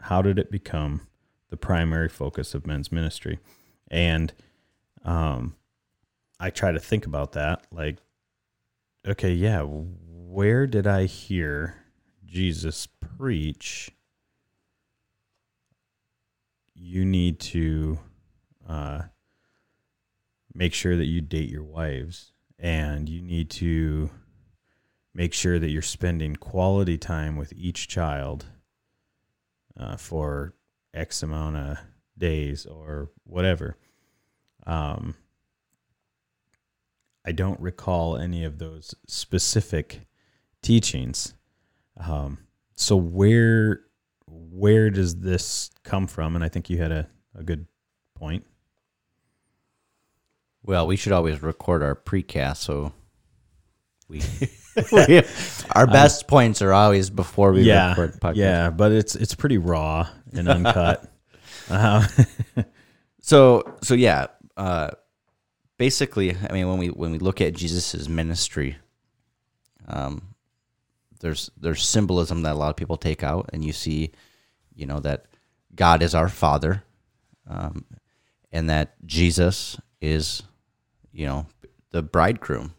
How 0.00 0.22
did 0.22 0.38
it 0.38 0.50
become 0.50 1.06
the 1.50 1.58
primary 1.58 2.08
focus 2.08 2.54
of 2.54 2.66
men's 2.66 2.90
ministry? 2.90 3.38
And 3.88 4.32
um, 5.04 5.54
i 6.42 6.50
try 6.50 6.70
to 6.72 6.80
think 6.80 7.06
about 7.06 7.32
that 7.32 7.66
like 7.72 7.96
okay 9.06 9.32
yeah 9.32 9.62
where 9.62 10.66
did 10.66 10.86
i 10.86 11.04
hear 11.04 11.74
jesus 12.24 12.86
preach 12.86 13.90
you 16.74 17.04
need 17.04 17.38
to 17.38 17.98
uh, 18.68 19.02
make 20.52 20.74
sure 20.74 20.96
that 20.96 21.06
you 21.06 21.20
date 21.20 21.48
your 21.48 21.62
wives 21.62 22.32
and 22.58 23.08
you 23.08 23.22
need 23.22 23.50
to 23.50 24.10
make 25.14 25.32
sure 25.32 25.58
that 25.58 25.70
you're 25.70 25.82
spending 25.82 26.36
quality 26.36 26.98
time 26.98 27.36
with 27.36 27.52
each 27.56 27.88
child 27.88 28.46
uh, 29.76 29.96
for 29.96 30.54
X 30.94 31.22
amount 31.22 31.56
of 31.56 31.78
days 32.16 32.66
or 32.66 33.10
whatever. 33.24 33.76
Um, 34.66 35.14
I 37.24 37.32
don't 37.32 37.60
recall 37.60 38.16
any 38.16 38.44
of 38.44 38.58
those 38.58 38.94
specific 39.06 40.00
teachings. 40.62 41.34
Um, 41.96 42.38
so 42.74 42.96
where 42.96 43.82
where 44.26 44.90
does 44.90 45.16
this 45.20 45.70
come 45.84 46.06
from? 46.06 46.34
And 46.34 46.44
I 46.44 46.48
think 46.48 46.68
you 46.70 46.78
had 46.78 46.90
a, 46.92 47.08
a 47.34 47.42
good 47.42 47.66
point. 48.14 48.44
Well, 50.64 50.86
we 50.86 50.96
should 50.96 51.12
always 51.12 51.42
record 51.42 51.82
our 51.82 51.94
precast, 51.96 52.58
so 52.58 52.92
we, 54.08 54.22
we- 54.92 55.22
our 55.74 55.86
best 55.86 56.28
points 56.28 56.62
are 56.62 56.72
always 56.72 57.10
before 57.10 57.52
we 57.52 57.62
yeah, 57.62 57.90
record 57.90 58.20
podcast. 58.20 58.36
yeah, 58.36 58.70
but 58.70 58.92
it's 58.92 59.14
it's 59.16 59.34
pretty 59.34 59.58
raw 59.58 60.08
and 60.32 60.48
uncut. 60.48 61.04
uh, 61.70 62.06
So 63.20 63.76
so 63.82 63.94
yeah, 63.94 64.26
uh, 64.56 64.90
basically, 65.82 66.36
I 66.48 66.52
mean, 66.52 66.68
when 66.68 66.78
we 66.78 66.90
when 66.90 67.10
we 67.10 67.18
look 67.18 67.40
at 67.40 67.54
Jesus's 67.54 68.08
ministry, 68.08 68.76
um, 69.88 70.22
there's 71.18 71.50
there's 71.56 71.82
symbolism 71.84 72.42
that 72.42 72.52
a 72.52 72.60
lot 72.62 72.70
of 72.70 72.76
people 72.76 72.96
take 72.96 73.24
out, 73.24 73.50
and 73.52 73.64
you 73.64 73.72
see, 73.72 74.12
you 74.76 74.86
know, 74.86 75.00
that 75.00 75.24
God 75.74 76.00
is 76.00 76.14
our 76.14 76.28
Father, 76.28 76.84
um, 77.48 77.84
and 78.52 78.70
that 78.70 78.94
Jesus 79.04 79.76
is, 80.00 80.44
you 81.10 81.26
know, 81.26 81.46
the 81.90 82.00
bridegroom. 82.00 82.74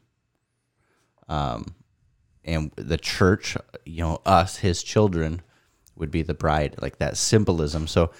Um, 1.27 1.75
and 2.45 2.71
the 2.77 2.97
church, 2.97 3.57
you 3.85 4.01
know, 4.01 4.21
us, 4.25 4.59
his 4.59 4.81
children, 4.81 5.41
would 5.97 6.09
be 6.09 6.21
the 6.21 6.33
bride, 6.33 6.75
like 6.81 6.99
that 6.99 7.17
symbolism. 7.17 7.85
So, 7.87 8.11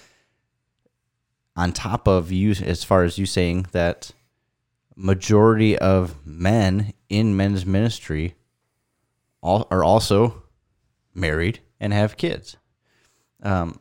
on 1.56 1.72
top 1.72 2.06
of 2.06 2.34
you 2.34 2.52
as 2.52 2.84
far 2.84 3.06
as 3.06 3.18
you 3.18 3.26
saying 3.26 3.68
that 3.72 4.12
majority 4.96 5.78
of 5.78 6.16
men 6.26 6.94
in 7.10 7.36
men's 7.36 7.66
ministry 7.66 8.36
all 9.42 9.68
are 9.72 9.84
also 9.84 10.44
married 11.14 11.60
and 11.80 11.94
have 11.94 12.18
kids. 12.18 12.58
Um 13.42 13.80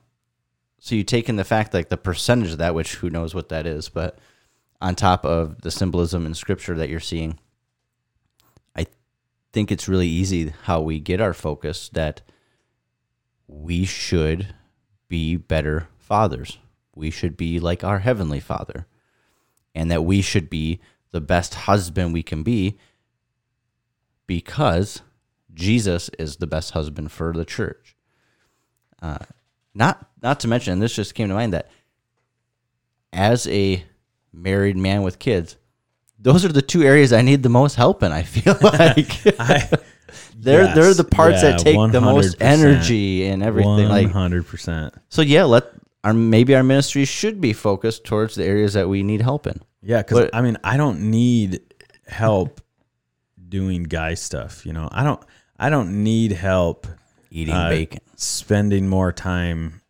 so 0.79 0.97
you 0.97 1.05
take 1.05 1.29
in 1.29 1.37
the 1.37 1.45
fact 1.45 1.75
like 1.75 1.91
the 1.91 1.97
percentage 1.97 2.53
of 2.53 2.59
that 2.59 2.75
which 2.75 2.97
who 2.97 3.11
knows 3.11 3.35
what 3.35 3.51
that 3.51 3.67
is 3.67 3.89
but 3.89 4.19
on 4.81 4.95
top 4.97 5.25
of 5.25 5.61
the 5.63 5.71
symbolism 5.71 6.27
in 6.27 6.35
scripture 6.35 6.75
that 6.75 6.89
you're 6.89 6.99
seeing 6.99 7.39
i 8.75 8.85
think 9.53 9.71
it's 9.71 9.89
really 9.89 10.09
easy 10.09 10.53
how 10.65 10.81
we 10.81 10.99
get 10.99 11.21
our 11.21 11.33
focus 11.33 11.89
that 11.91 12.23
we 13.53 13.85
should 13.85 14.55
be 15.09 15.37
better 15.37 15.89
fathers. 15.99 16.59
We 16.95 17.11
should 17.11 17.37
be 17.37 17.61
like 17.61 17.85
our 17.85 18.01
heavenly 18.01 18.41
father 18.41 18.87
and 19.75 19.91
that 19.91 20.05
we 20.05 20.23
should 20.23 20.49
be 20.49 20.81
the 21.13 21.21
best 21.21 21.55
husband 21.55 22.13
we 22.13 22.23
can 22.23 22.43
be 22.43 22.77
because 24.27 25.03
Jesus 25.55 26.09
is 26.19 26.37
the 26.37 26.47
best 26.47 26.73
husband 26.73 27.13
for 27.13 27.33
the 27.33 27.45
church. 27.45 27.97
Uh, 29.01 29.19
not 29.75 30.09
not 30.23 30.41
to 30.41 30.49
mention, 30.49 30.75
and 30.75 30.83
this 30.83 30.95
just 30.95 31.15
came 31.15 31.29
to 31.29 31.35
mind 31.35 31.53
that 31.53 31.71
as 33.13 33.47
a 33.49 33.85
married 34.33 34.77
man 34.77 35.03
with 35.03 35.19
kids, 35.19 35.57
those 36.19 36.45
are 36.45 36.49
the 36.53 36.63
two 36.63 36.83
areas 36.83 37.13
I 37.13 37.23
need 37.23 37.43
the 37.43 37.49
most 37.49 37.75
help 37.75 38.03
in. 38.03 38.13
I 38.13 38.23
feel 38.23 38.57
like 38.63 39.27
I, 39.41 39.69
they're 40.37 40.65
Yes. 40.65 40.75
they're 40.75 40.95
the 40.95 41.05
parts 41.05 41.43
Yeah, 41.43 41.53
that 41.53 41.59
take 41.61 41.93
the 41.93 42.01
most 42.01 42.37
energy 42.41 43.27
and 43.27 43.43
everything. 43.43 43.71
one 43.71 43.89
Like 43.89 44.11
hundred 44.11 44.47
percent. 44.47 44.95
so, 45.09 45.21
yeah. 45.23 45.45
Let 45.45 45.65
our 46.05 46.13
maybe 46.13 46.55
our 46.55 46.63
ministry 46.63 47.05
should 47.05 47.41
be 47.41 47.53
focused 47.53 48.05
towards 48.05 48.35
the 48.35 48.45
areas 48.45 48.73
that 48.75 48.89
we 48.89 49.03
need 49.03 49.21
help 49.21 49.47
in. 49.47 49.61
Yeah, 49.83 50.03
because 50.03 50.31
I 50.33 50.41
mean, 50.43 50.57
I 50.65 50.77
don't 50.77 51.11
need 51.11 51.61
help 52.07 52.61
doing 53.49 53.85
guy 53.85 54.15
stuff. 54.15 54.65
You 54.67 54.73
know, 54.73 54.89
I 54.91 55.05
don't. 55.05 55.23
I 55.59 55.71
don't 55.71 56.03
need 56.03 56.33
help 56.33 56.87
Eating 57.31 57.55
uh, 57.55 57.69
bacon, 57.69 58.01
spending 58.17 58.89
more 58.89 59.13
time 59.13 59.81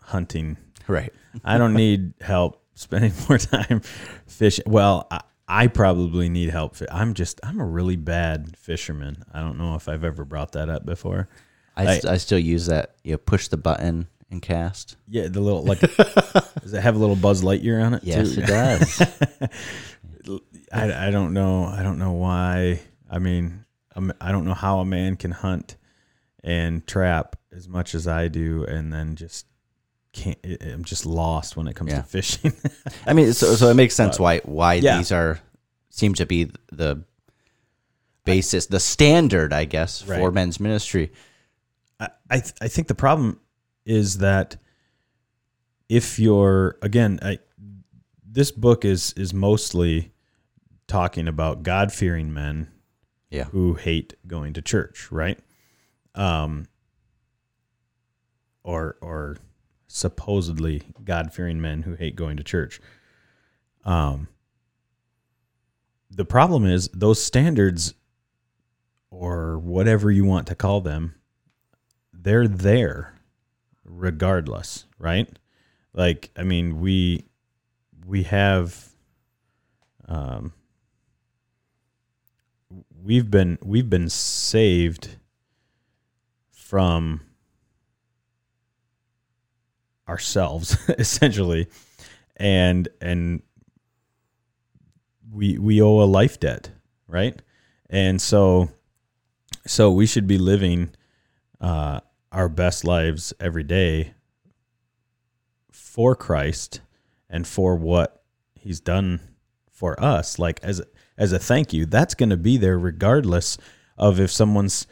hunting. 0.00 0.56
right? 0.88 1.12
I 1.44 1.56
don't 1.58 1.74
need 1.74 2.14
help 2.20 2.62
spending 2.74 3.12
more 3.28 3.38
time 3.38 3.80
fishing. 4.26 4.64
Well, 4.66 5.06
I, 5.10 5.20
I 5.48 5.66
probably 5.68 6.28
need 6.28 6.50
help. 6.50 6.76
I'm 6.90 7.14
just. 7.14 7.40
I'm 7.42 7.60
a 7.60 7.64
really 7.66 7.96
bad 7.96 8.56
fisherman. 8.56 9.24
I 9.32 9.40
don't 9.40 9.58
know 9.58 9.74
if 9.76 9.88
I've 9.88 10.04
ever 10.04 10.24
brought 10.24 10.52
that 10.52 10.68
up 10.68 10.84
before. 10.84 11.28
I, 11.76 11.82
I- 11.86 11.98
st- 11.98 12.12
I 12.12 12.16
still 12.18 12.38
use 12.38 12.66
that. 12.66 12.96
You 13.04 13.12
know, 13.12 13.18
push 13.18 13.48
the 13.48 13.56
button 13.56 14.08
and 14.32 14.42
cast. 14.42 14.96
Yeah, 15.06 15.28
the 15.28 15.40
little 15.40 15.62
like. 15.62 15.80
does 16.62 16.72
it 16.72 16.82
have 16.82 16.96
a 16.96 16.98
little 16.98 17.16
Buzz 17.16 17.42
Lightyear 17.42 17.84
on 17.84 17.94
it? 17.94 18.02
Yes, 18.02 18.34
too? 18.34 18.40
it 18.40 18.46
does. 18.46 19.00
I, 20.72 21.08
I 21.08 21.10
don't 21.10 21.32
know. 21.32 21.64
I 21.66 21.82
don't 21.82 21.98
know 21.98 22.12
why. 22.12 22.80
I 23.10 23.18
mean, 23.18 23.64
um, 23.94 24.12
I 24.20 24.32
don't 24.32 24.44
know 24.44 24.54
how 24.54 24.80
a 24.80 24.84
man 24.84 25.16
can 25.16 25.30
hunt 25.30 25.76
and 26.42 26.84
trap 26.86 27.36
as 27.52 27.68
much 27.68 27.94
as 27.94 28.08
I 28.08 28.28
do, 28.28 28.64
and 28.64 28.92
then 28.92 29.14
just 29.14 29.46
can't. 30.12 30.38
I'm 30.60 30.84
just 30.84 31.06
lost 31.06 31.56
when 31.56 31.68
it 31.68 31.76
comes 31.76 31.92
Yeah. 31.92 31.98
to 31.98 32.02
fishing. 32.02 32.52
I 33.06 33.12
mean, 33.12 33.32
so 33.34 33.54
so 33.54 33.68
it 33.68 33.74
makes 33.74 33.94
sense 33.94 34.18
why 34.18 34.38
why 34.40 34.74
yeah. 34.74 34.96
these 34.96 35.12
are 35.12 35.38
seem 35.90 36.14
to 36.14 36.26
be 36.26 36.50
the 36.72 37.04
basis, 38.24 38.66
the 38.66 38.80
standard, 38.80 39.52
I 39.52 39.66
guess, 39.66 40.00
for 40.00 40.32
men's 40.32 40.58
ministry. 40.58 41.12
I 42.00 42.08
I, 42.30 42.40
th- 42.40 42.54
I 42.62 42.68
think 42.68 42.88
the 42.88 42.94
problem 42.94 43.40
is 43.84 44.18
that 44.18 44.56
if 45.88 46.18
you're 46.18 46.78
again, 46.82 47.18
I, 47.22 47.38
this 48.24 48.50
book 48.50 48.84
is 48.84 49.12
is 49.16 49.34
mostly 49.34 50.12
talking 50.86 51.28
about 51.28 51.62
God 51.62 51.92
fearing 51.92 52.32
men 52.32 52.68
Yeah, 53.30 53.44
who 53.44 53.74
hate 53.74 54.14
going 54.26 54.54
to 54.54 54.62
church, 54.62 55.10
right? 55.10 55.38
Um, 56.14 56.66
or 58.64 58.96
or 59.00 59.36
supposedly 59.88 60.82
God 61.04 61.32
fearing 61.32 61.60
men 61.60 61.82
who 61.82 61.94
hate 61.94 62.16
going 62.16 62.36
to 62.38 62.44
church. 62.44 62.80
Um, 63.84 64.28
the 66.10 66.24
problem 66.24 66.66
is 66.66 66.88
those 66.94 67.22
standards, 67.22 67.94
or 69.10 69.58
whatever 69.58 70.10
you 70.10 70.24
want 70.24 70.46
to 70.48 70.54
call 70.54 70.80
them, 70.80 71.14
they're 72.12 72.48
there 72.48 73.11
regardless, 73.96 74.86
right? 74.98 75.28
Like, 75.92 76.30
I 76.36 76.42
mean, 76.42 76.80
we 76.80 77.26
we 78.06 78.24
have 78.24 78.88
um 80.08 80.52
we've 83.02 83.30
been 83.30 83.58
we've 83.62 83.90
been 83.90 84.08
saved 84.08 85.16
from 86.50 87.20
ourselves 90.08 90.76
essentially 90.98 91.68
and 92.36 92.88
and 93.00 93.42
we 95.30 95.58
we 95.58 95.80
owe 95.80 96.02
a 96.02 96.04
life 96.04 96.40
debt 96.40 96.70
right 97.06 97.40
and 97.88 98.20
so 98.20 98.68
so 99.66 99.90
we 99.90 100.06
should 100.06 100.26
be 100.26 100.38
living 100.38 100.90
uh 101.60 102.00
our 102.32 102.48
best 102.48 102.84
lives 102.84 103.32
every 103.38 103.62
day 103.62 104.14
for 105.70 106.14
Christ 106.16 106.80
and 107.28 107.46
for 107.46 107.76
what 107.76 108.22
he's 108.54 108.80
done 108.80 109.20
for 109.70 110.00
us 110.02 110.38
like 110.38 110.60
as 110.62 110.80
as 111.18 111.32
a 111.32 111.38
thank 111.38 111.72
you 111.72 111.84
that's 111.84 112.14
going 112.14 112.30
to 112.30 112.36
be 112.36 112.56
there 112.56 112.78
regardless 112.78 113.58
of 113.98 114.20
if 114.20 114.30
someone's 114.30 114.86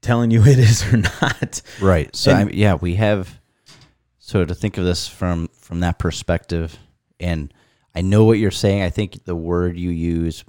telling 0.00 0.30
you 0.30 0.42
it 0.46 0.58
is 0.58 0.92
or 0.92 0.96
not 0.98 1.60
Right. 1.80 2.14
So 2.14 2.30
And- 2.32 2.50
I 2.50 2.52
yeah, 2.52 2.74
we 2.74 2.94
have. 2.96 3.40
So 4.18 4.44
to 4.44 4.54
think 4.54 4.78
of 4.78 4.84
this 4.84 5.06
from 5.06 5.48
from 5.58 5.80
that 5.80 5.98
perspective, 5.98 6.78
and 7.20 7.52
I 7.94 8.00
know 8.00 8.24
what 8.24 8.38
you're 8.38 8.50
saying. 8.50 8.82
I 8.82 8.88
think 8.90 9.24
the 9.24 9.36
word 9.36 9.76
you 9.78 9.90
use, 9.90 10.44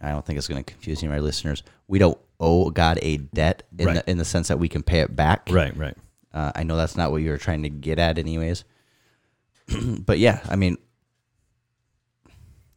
I 0.00 0.10
don't 0.10 0.24
think 0.24 0.38
it's 0.38 0.46
going 0.46 0.62
to 0.62 0.72
confuse 0.72 1.02
any 1.02 1.08
of 1.08 1.14
our 1.14 1.20
listeners. 1.20 1.64
We 1.88 1.98
don't 1.98 2.18
owe 2.40 2.70
God 2.70 2.98
a 3.02 3.18
debt 3.18 3.62
in 3.78 3.86
Right. 3.86 3.94
the 4.04 4.10
in 4.10 4.18
the 4.18 4.24
sense 4.24 4.48
that 4.48 4.58
we 4.58 4.68
can 4.68 4.82
pay 4.82 5.00
it 5.00 5.14
back. 5.14 5.48
right 5.50 5.76
right 5.76 5.96
Uh, 6.32 6.50
I 6.54 6.62
know 6.64 6.76
that's 6.76 6.96
not 6.96 7.10
what 7.12 7.22
you 7.22 7.30
were 7.30 7.38
trying 7.38 7.62
to 7.64 7.68
get 7.68 7.98
at, 7.98 8.18
anyways. 8.18 8.64
but 10.06 10.18
yeah, 10.18 10.40
I 10.48 10.56
mean, 10.56 10.76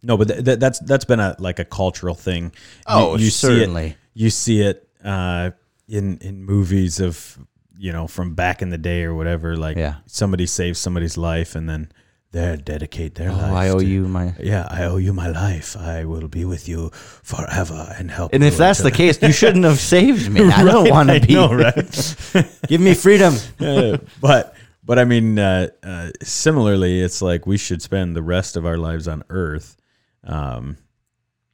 No, 0.02 0.18
but 0.18 0.28
th- 0.28 0.44
th- 0.44 0.60
that's 0.60 0.80
that's 0.80 1.06
been 1.06 1.20
a 1.20 1.36
like 1.40 1.60
a 1.60 1.66
cultural 1.66 2.16
thing. 2.16 2.52
Oh, 2.88 3.16
see 3.18 3.28
it- 3.28 3.32
certainly. 3.32 3.96
you 4.14 4.30
see 4.30 4.62
it 4.62 4.88
uh, 5.04 5.52
in 5.88 6.18
in 6.18 6.44
movies 6.44 7.00
of 7.00 7.38
you 7.78 7.92
know 7.92 8.08
from 8.08 8.36
back 8.36 8.62
in 8.62 8.70
the 8.70 8.78
day 8.78 9.04
or 9.04 9.14
whatever. 9.16 9.56
Like 9.56 9.78
Yeah. 9.78 9.96
somebody 10.06 10.46
saves 10.46 10.78
somebody's 10.80 11.18
life 11.18 11.56
and 11.56 11.70
then 11.70 11.92
they 12.34 12.58
dedicate 12.58 13.14
their 13.14 13.30
oh, 13.30 13.36
life. 13.36 13.52
I 13.52 13.70
owe 13.70 13.80
to- 13.80 13.86
you 13.86 14.08
my. 14.08 14.34
Yeah, 14.40 14.68
I 14.70 14.86
owe 14.86 14.98
you 14.98 15.14
my 15.14 15.30
life. 15.30 15.78
I 15.78 16.04
will 16.06 16.28
be 16.28 16.46
with 16.46 16.68
you 16.68 16.90
forever 16.90 17.94
and 17.98 18.10
help. 18.10 18.34
And 18.34 18.44
if 18.44 18.58
that's 18.58 18.80
the 18.80 18.92
case, 18.92 19.22
you 19.22 19.32
shouldn't 19.32 19.66
have 19.66 19.80
saved 19.80 20.32
me. 20.32 20.42
I 20.52 20.64
don't 20.64 20.90
want 20.90 21.10
to 21.10 21.20
be. 21.20 21.36
know, 21.36 21.54
right? 21.54 22.16
Give 22.68 22.82
me 22.82 22.94
freedom. 22.96 23.36
Uh, 23.64 23.98
but 24.20 24.56
but 24.84 25.00
I 25.00 25.06
mean, 25.06 25.40
uh, 25.40 25.70
uh, 25.84 26.10
similarly, 26.22 27.00
it's 27.00 27.22
like 27.22 27.46
we 27.46 27.58
should 27.58 27.82
spend 27.82 28.16
the 28.16 28.22
rest 28.22 28.58
of 28.58 28.66
our 28.66 28.78
lives 28.78 29.08
on 29.08 29.24
Earth, 29.30 29.78
um, 30.24 30.78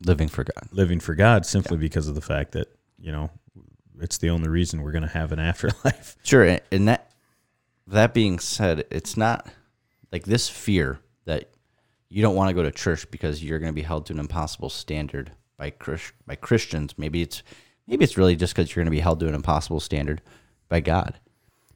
Living 0.04 0.28
for 0.28 0.44
God. 0.44 0.70
living 0.72 1.00
for 1.00 1.14
God, 1.14 1.46
simply 1.46 1.78
because 1.78 2.08
of 2.08 2.16
the 2.16 2.22
fact 2.22 2.54
that 2.54 2.68
you 2.98 3.12
know 3.12 3.30
it's 4.02 4.18
the 4.18 4.30
only 4.30 4.50
reason 4.50 4.82
we're 4.82 4.94
going 4.94 5.04
to 5.04 5.10
have 5.10 5.32
an 5.32 5.40
afterlife. 5.40 6.16
Sure, 6.24 6.58
and 6.72 6.88
that 6.88 7.12
that 7.86 8.14
being 8.14 8.40
said, 8.40 8.86
it's 8.90 9.16
not 9.16 9.48
like 10.12 10.26
this 10.26 10.50
fear 10.50 11.00
that 11.26 11.52
you 12.10 12.22
don't 12.22 12.36
want 12.36 12.50
to 12.50 12.54
go 12.56 12.64
to 12.64 12.72
church 12.72 13.10
because 13.12 13.44
you're 13.44 13.60
going 13.60 13.72
to 13.72 13.76
be 13.76 13.82
held 13.82 14.06
to 14.08 14.14
an 14.14 14.20
impossible 14.20 14.70
standard 14.70 15.32
by 15.58 15.70
Chris, 15.70 16.12
by 16.26 16.36
Christians. 16.36 16.96
Maybe 16.98 17.22
it's 17.22 17.44
maybe 17.88 18.04
it's 18.04 18.18
really 18.18 18.36
just 18.36 18.56
because 18.56 18.76
you're 18.76 18.84
going 18.84 18.92
to 18.92 18.98
be 18.98 19.02
held 19.02 19.20
to 19.20 19.28
an 19.28 19.36
impossible 19.36 19.80
standard 19.80 20.22
by 20.68 20.80
God, 20.80 21.20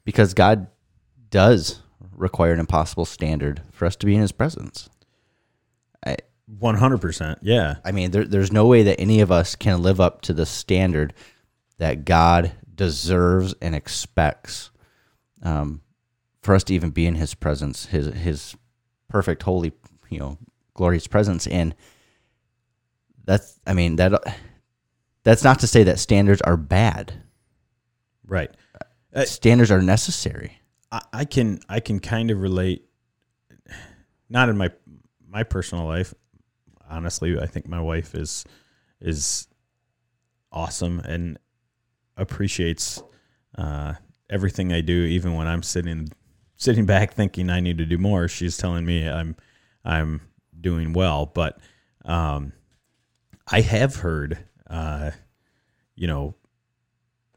because 0.04 0.34
God 0.34 0.68
does 1.30 1.80
require 2.16 2.52
an 2.52 2.60
impossible 2.60 3.04
standard 3.04 3.62
for 3.72 3.86
us 3.86 3.96
to 3.96 4.06
be 4.06 4.14
in 4.14 4.20
His 4.20 4.32
presence. 4.32 4.88
One 6.46 6.74
hundred 6.74 6.98
percent, 6.98 7.38
yeah, 7.40 7.76
I 7.86 7.92
mean, 7.92 8.10
there, 8.10 8.26
there's 8.26 8.52
no 8.52 8.66
way 8.66 8.82
that 8.82 9.00
any 9.00 9.22
of 9.22 9.32
us 9.32 9.56
can 9.56 9.82
live 9.82 9.98
up 9.98 10.20
to 10.22 10.34
the 10.34 10.44
standard 10.44 11.14
that 11.78 12.04
God 12.04 12.52
deserves 12.74 13.54
and 13.62 13.74
expects 13.74 14.70
um, 15.42 15.80
for 16.44 16.54
us 16.54 16.62
to 16.64 16.74
even 16.74 16.90
be 16.90 17.06
in 17.06 17.14
His 17.14 17.34
presence, 17.34 17.86
His 17.86 18.06
His 18.14 18.54
perfect, 19.08 19.42
holy, 19.42 19.72
you 20.10 20.18
know, 20.18 20.38
glorious 20.74 21.06
presence. 21.06 21.46
And 21.46 21.74
that's, 23.24 23.58
I 23.66 23.72
mean, 23.72 23.96
that 23.96 24.12
that's 25.22 25.42
not 25.42 25.60
to 25.60 25.66
say 25.66 25.84
that 25.84 25.98
standards 25.98 26.42
are 26.42 26.58
bad. 26.58 27.14
right. 28.26 28.50
Uh, 29.14 29.24
standards 29.24 29.70
are 29.70 29.80
necessary. 29.80 30.60
I, 30.92 31.00
I 31.12 31.24
can 31.24 31.60
I 31.68 31.80
can 31.80 31.98
kind 31.98 32.30
of 32.30 32.40
relate. 32.40 32.84
Not 34.28 34.48
in 34.48 34.56
my 34.56 34.70
my 35.26 35.44
personal 35.44 35.86
life, 35.86 36.12
honestly. 36.90 37.38
I 37.38 37.46
think 37.46 37.68
my 37.68 37.80
wife 37.80 38.14
is 38.14 38.44
is 39.00 39.46
awesome 40.52 41.00
and 41.00 41.38
appreciates 42.16 43.02
uh, 43.56 43.94
everything 44.28 44.72
I 44.72 44.80
do, 44.80 45.04
even 45.04 45.34
when 45.34 45.46
I'm 45.46 45.62
sitting 45.62 46.10
sitting 46.64 46.86
back 46.86 47.12
thinking 47.14 47.50
I 47.50 47.60
need 47.60 47.78
to 47.78 47.84
do 47.86 47.98
more. 47.98 48.26
She's 48.28 48.56
telling 48.56 48.84
me 48.86 49.06
I'm 49.08 49.36
I'm 49.84 50.20
doing 50.58 50.92
well, 50.94 51.26
but 51.26 51.58
um, 52.04 52.52
I 53.50 53.60
have 53.60 53.96
heard, 53.96 54.38
uh, 54.68 55.10
you 55.94 56.06
know, 56.06 56.34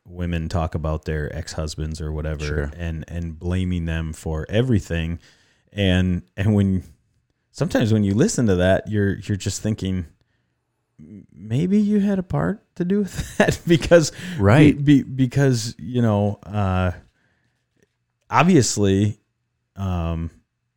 women 0.06 0.48
talk 0.48 0.74
about 0.76 1.04
their 1.04 1.36
ex-husbands 1.36 2.00
or 2.00 2.12
whatever 2.14 2.46
Sure. 2.46 2.72
and 2.78 3.04
and 3.10 3.38
blaming 3.38 3.84
them 3.86 4.14
for 4.14 4.46
everything 4.48 5.20
and 5.74 6.22
and 6.38 6.56
when 6.56 6.84
sometimes 7.52 7.92
when 7.92 8.06
you 8.06 8.14
listen 8.14 8.46
to 8.48 8.56
that 8.56 8.88
you're 8.88 9.16
you're 9.18 9.36
just 9.36 9.62
thinking 9.62 10.06
maybe 11.36 11.78
you 11.78 12.00
had 12.00 12.20
a 12.20 12.24
part 12.24 12.64
to 12.76 12.86
do 12.86 13.00
with 13.04 13.38
that 13.38 13.60
because 13.68 14.14
Right. 14.40 14.82
be, 14.82 15.04
because 15.04 15.76
you 15.78 16.02
know 16.02 16.40
uh 16.44 16.92
obviously 18.30 19.20
um 19.76 20.30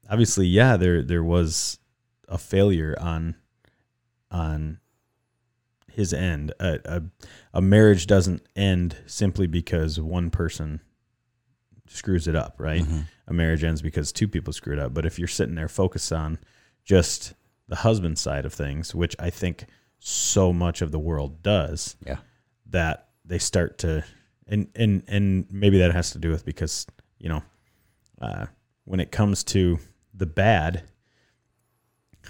obviously 0.08 0.46
yeah 0.46 0.76
there 0.76 1.02
there 1.02 1.24
was 1.24 1.78
a 2.28 2.38
failure 2.38 2.94
on 3.00 3.34
on 4.30 4.78
his 5.90 6.12
end 6.14 6.52
a, 6.60 6.78
a 6.84 7.02
a 7.54 7.60
marriage 7.62 8.06
doesn't 8.06 8.42
end 8.54 8.96
simply 9.06 9.46
because 9.46 9.98
one 10.00 10.30
person 10.30 10.80
screws 11.88 12.28
it 12.28 12.36
up 12.36 12.54
right 12.58 12.82
Mm-hmm. 12.82 13.00
a 13.26 13.32
marriage 13.32 13.64
ends 13.64 13.82
because 13.82 14.12
two 14.12 14.28
people 14.28 14.52
screwed 14.52 14.78
up 14.78 14.94
but 14.94 15.04
if 15.04 15.18
you're 15.18 15.26
sitting 15.28 15.56
there 15.56 15.68
focused 15.68 16.12
on 16.12 16.38
just 16.84 17.34
the 17.68 17.76
husband 17.76 18.18
side 18.18 18.44
of 18.44 18.52
things 18.54 18.94
which 18.94 19.16
i 19.18 19.28
think 19.30 19.64
so 19.98 20.52
much 20.52 20.80
of 20.82 20.92
the 20.92 20.98
world 20.98 21.42
does 21.42 21.96
Yeah. 22.06 22.18
that 22.66 23.08
they 23.24 23.38
start 23.38 23.78
to 23.78 24.04
and 24.46 24.68
and 24.76 25.02
and 25.08 25.46
maybe 25.50 25.78
that 25.78 25.92
has 25.92 26.12
to 26.12 26.18
do 26.18 26.30
with 26.30 26.44
because 26.44 26.86
you 27.20 27.28
know 27.28 27.42
uh, 28.20 28.46
when 28.84 28.98
it 29.00 29.12
comes 29.12 29.44
to 29.44 29.78
the 30.14 30.26
bad 30.26 30.82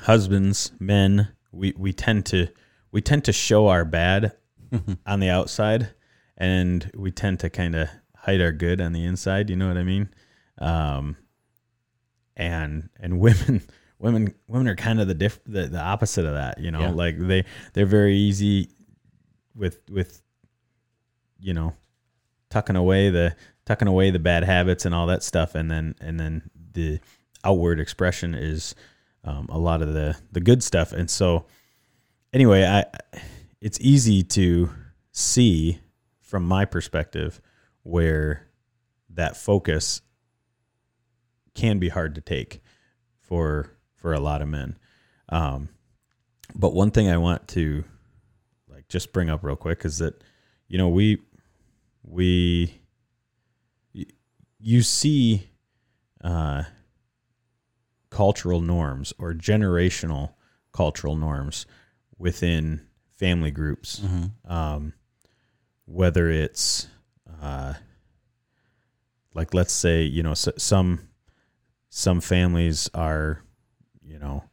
husbands 0.03 0.73
men 0.79 1.29
we 1.53 1.73
we 1.77 1.93
tend 1.93 2.25
to 2.27 2.49
we 2.93 3.01
tend 3.01 3.25
to 3.25 3.33
show 3.33 3.69
our 3.69 3.85
bad 3.85 4.33
on 5.07 5.21
the 5.21 5.29
outside 5.29 5.91
and 6.37 6.91
we 6.95 7.11
tend 7.11 7.41
to 7.41 7.51
kind 7.51 7.75
of 7.75 7.89
hide 8.17 8.41
our 8.41 8.53
good 8.53 8.81
on 8.81 8.93
the 8.93 9.05
inside 9.05 9.51
you 9.51 9.57
know 9.57 9.69
what 9.69 9.77
i 9.77 9.83
mean 9.83 10.09
um 10.59 11.17
and 12.37 12.89
and 13.01 13.19
women 13.27 13.63
women 13.99 14.35
women 14.49 14.69
are 14.69 14.77
kind 14.77 15.01
of 15.01 15.09
the 15.09 15.15
diff 15.15 15.41
the, 15.47 15.67
the 15.67 15.81
opposite 15.81 16.25
of 16.25 16.35
that 16.35 16.59
you 16.61 16.71
know 16.71 16.81
Yeah. 16.81 16.91
like 16.91 17.19
they 17.19 17.45
they're 17.73 17.87
very 17.87 18.17
easy 18.17 18.69
with 19.55 19.81
with 19.91 20.23
you 21.41 21.53
know 21.55 21.75
tucking 22.49 22.77
away 22.77 23.11
the 23.11 23.35
tucking 23.71 23.87
away 23.87 24.11
the 24.11 24.19
bad 24.19 24.43
habits 24.43 24.85
and 24.85 24.93
all 24.93 25.07
that 25.07 25.23
stuff. 25.23 25.55
And 25.55 25.71
then 25.71 25.95
and 26.01 26.19
then 26.19 26.51
the 26.73 26.99
outward 27.45 27.79
expression 27.79 28.35
is 28.35 28.75
um, 29.23 29.47
a 29.49 29.59
lot 29.59 29.81
of 29.81 29.93
the 29.95 30.19
the 30.33 30.41
good 30.41 30.61
stuff. 30.65 30.93
And 30.93 31.09
so 31.09 31.47
anyway 32.33 32.65
i 32.65 32.85
it's 33.61 33.79
easy 33.81 34.25
to 34.25 34.71
see 35.13 35.79
from 36.21 36.45
my 36.45 36.65
perspective 36.65 37.41
where 37.85 38.49
that 39.09 39.37
focus 39.37 40.01
can 41.55 41.79
be 41.79 41.91
hard 41.91 42.17
to 42.17 42.21
take 42.21 42.63
for 43.21 43.77
for 43.95 44.13
a 44.13 44.21
lot 44.21 44.43
of 44.43 44.49
men. 44.49 44.77
Um, 45.29 45.69
but 46.57 46.75
one 46.75 46.91
thing 46.91 47.09
i 47.09 47.19
want 47.19 47.47
to 47.47 47.85
like 48.69 48.89
just 48.89 49.13
bring 49.13 49.31
up 49.31 49.45
real 49.45 49.55
quick 49.55 49.85
is 49.85 49.99
that 49.99 50.25
you 50.67 50.77
know 50.77 50.89
we 50.89 51.19
we 52.03 52.81
you 54.61 54.83
see 54.83 55.49
uh, 56.23 56.65
cultural 58.11 58.61
norms 58.61 59.13
or 59.19 59.33
generational 59.33 60.35
cultural 60.73 61.17
norms 61.17 61.67
within 62.19 62.81
family 63.11 63.51
groups. 63.51 64.03
Um, 64.47 64.93
whether 65.87 66.29
it's 66.31 66.87
uh, 67.43 67.75
like 69.35 69.55
let's 69.55 69.73
say 69.73 70.03
you 70.03 70.23
know 70.23 70.33
s 70.33 70.49
some 70.57 71.09
some 71.89 72.21
families 72.21 72.89
are 72.95 73.43
you 74.03 74.19
know 74.19 74.45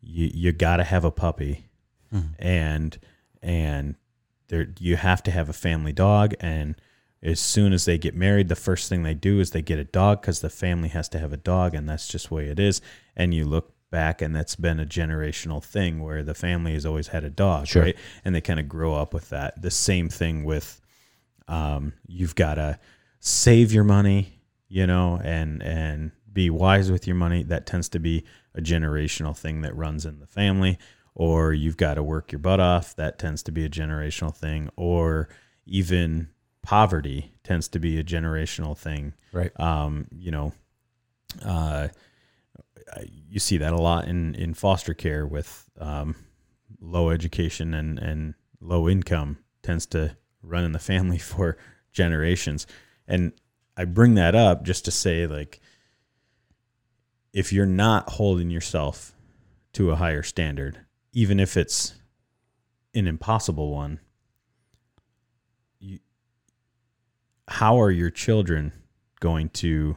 you 0.00 0.30
you 0.32 0.52
got 0.52 0.76
to 0.78 0.84
have 0.84 1.04
a 1.04 1.10
puppy 1.10 1.66
and 2.38 2.98
and 3.42 3.94
there 4.48 4.68
you 4.78 4.96
have 4.96 5.22
to 5.22 5.30
have 5.30 5.48
a 5.48 5.52
family 5.54 5.92
dog 5.92 6.34
and 6.40 6.74
as 7.22 7.40
soon 7.40 7.72
as 7.72 7.84
they 7.84 7.98
get 7.98 8.14
married 8.14 8.48
the 8.48 8.56
first 8.56 8.88
thing 8.88 9.02
they 9.02 9.14
do 9.14 9.40
is 9.40 9.50
they 9.50 9.62
get 9.62 9.78
a 9.78 9.84
dog 9.84 10.20
because 10.20 10.40
the 10.40 10.50
family 10.50 10.88
has 10.88 11.08
to 11.10 11.18
have 11.18 11.32
a 11.32 11.36
dog 11.36 11.74
and 11.74 11.88
that's 11.88 12.08
just 12.08 12.28
the 12.28 12.34
way 12.34 12.48
it 12.48 12.58
is. 12.58 12.80
And 13.16 13.32
you 13.32 13.44
look 13.44 13.72
back 13.90 14.22
and 14.22 14.34
that's 14.34 14.56
been 14.56 14.80
a 14.80 14.86
generational 14.86 15.62
thing 15.62 16.02
where 16.02 16.22
the 16.22 16.34
family 16.34 16.72
has 16.72 16.86
always 16.86 17.08
had 17.08 17.24
a 17.24 17.30
dog 17.30 17.66
Sure. 17.66 17.82
right? 17.82 17.96
And 18.24 18.34
they 18.34 18.40
kind 18.40 18.58
of 18.58 18.68
grow 18.68 18.94
up 18.94 19.14
with 19.14 19.28
that. 19.30 19.60
The 19.60 19.70
same 19.70 20.08
thing 20.08 20.44
with 20.44 20.80
um, 21.48 21.92
you've 22.06 22.34
got 22.34 22.54
to 22.54 22.78
save 23.20 23.72
your 23.72 23.84
money 23.84 24.38
you 24.68 24.86
know 24.86 25.20
and 25.22 25.62
and 25.62 26.10
be 26.32 26.48
wise 26.48 26.90
with 26.90 27.06
your 27.06 27.16
money. 27.16 27.42
That 27.42 27.66
tends 27.66 27.90
to 27.90 27.98
be 27.98 28.24
a 28.54 28.60
generational 28.62 29.36
thing 29.36 29.60
that 29.60 29.76
runs 29.76 30.06
in 30.06 30.18
the 30.18 30.26
family. 30.26 30.78
Or 31.14 31.52
you've 31.52 31.76
got 31.76 31.94
to 31.94 32.02
work 32.02 32.32
your 32.32 32.38
butt 32.38 32.58
off. 32.58 32.96
That 32.96 33.18
tends 33.18 33.42
to 33.42 33.52
be 33.52 33.66
a 33.66 33.68
generational 33.68 34.34
thing. 34.34 34.70
Or 34.76 35.28
even 35.66 36.30
poverty 36.62 37.32
tends 37.44 37.68
to 37.68 37.78
be 37.78 37.98
a 37.98 38.04
generational 38.04 38.76
thing 38.76 39.14
Right. 39.32 39.58
um, 39.58 40.06
you 40.10 40.30
know, 40.30 40.52
uh, 41.44 41.88
you 43.06 43.40
see 43.40 43.56
that 43.58 43.72
a 43.72 43.80
lot 43.80 44.06
in, 44.06 44.34
in 44.34 44.54
foster 44.54 44.94
care 44.94 45.26
with 45.26 45.68
um, 45.80 46.14
low 46.80 47.10
education 47.10 47.72
and, 47.74 47.98
and 47.98 48.34
low 48.60 48.88
income 48.88 49.38
tends 49.62 49.86
to 49.86 50.16
run 50.42 50.64
in 50.64 50.72
the 50.72 50.78
family 50.90 51.18
for 51.18 51.56
generations. 51.92 52.66
And 53.08 53.32
I 53.76 53.86
bring 53.86 54.14
that 54.14 54.34
up 54.34 54.62
just 54.64 54.84
to 54.84 54.90
say, 54.90 55.26
like, 55.26 55.60
if 57.32 57.52
you're 57.52 57.64
not 57.64 58.10
holding 58.10 58.50
yourself 58.50 59.14
to 59.72 59.90
a 59.90 59.96
higher 59.96 60.22
standard, 60.22 60.78
even 61.14 61.40
if 61.40 61.56
it's 61.56 61.94
an 62.94 63.06
impossible 63.06 63.72
one, 63.72 64.00
you, 65.80 65.98
how 67.52 67.80
are 67.80 67.90
your 67.90 68.10
children 68.10 68.72
going 69.20 69.48
to 69.50 69.96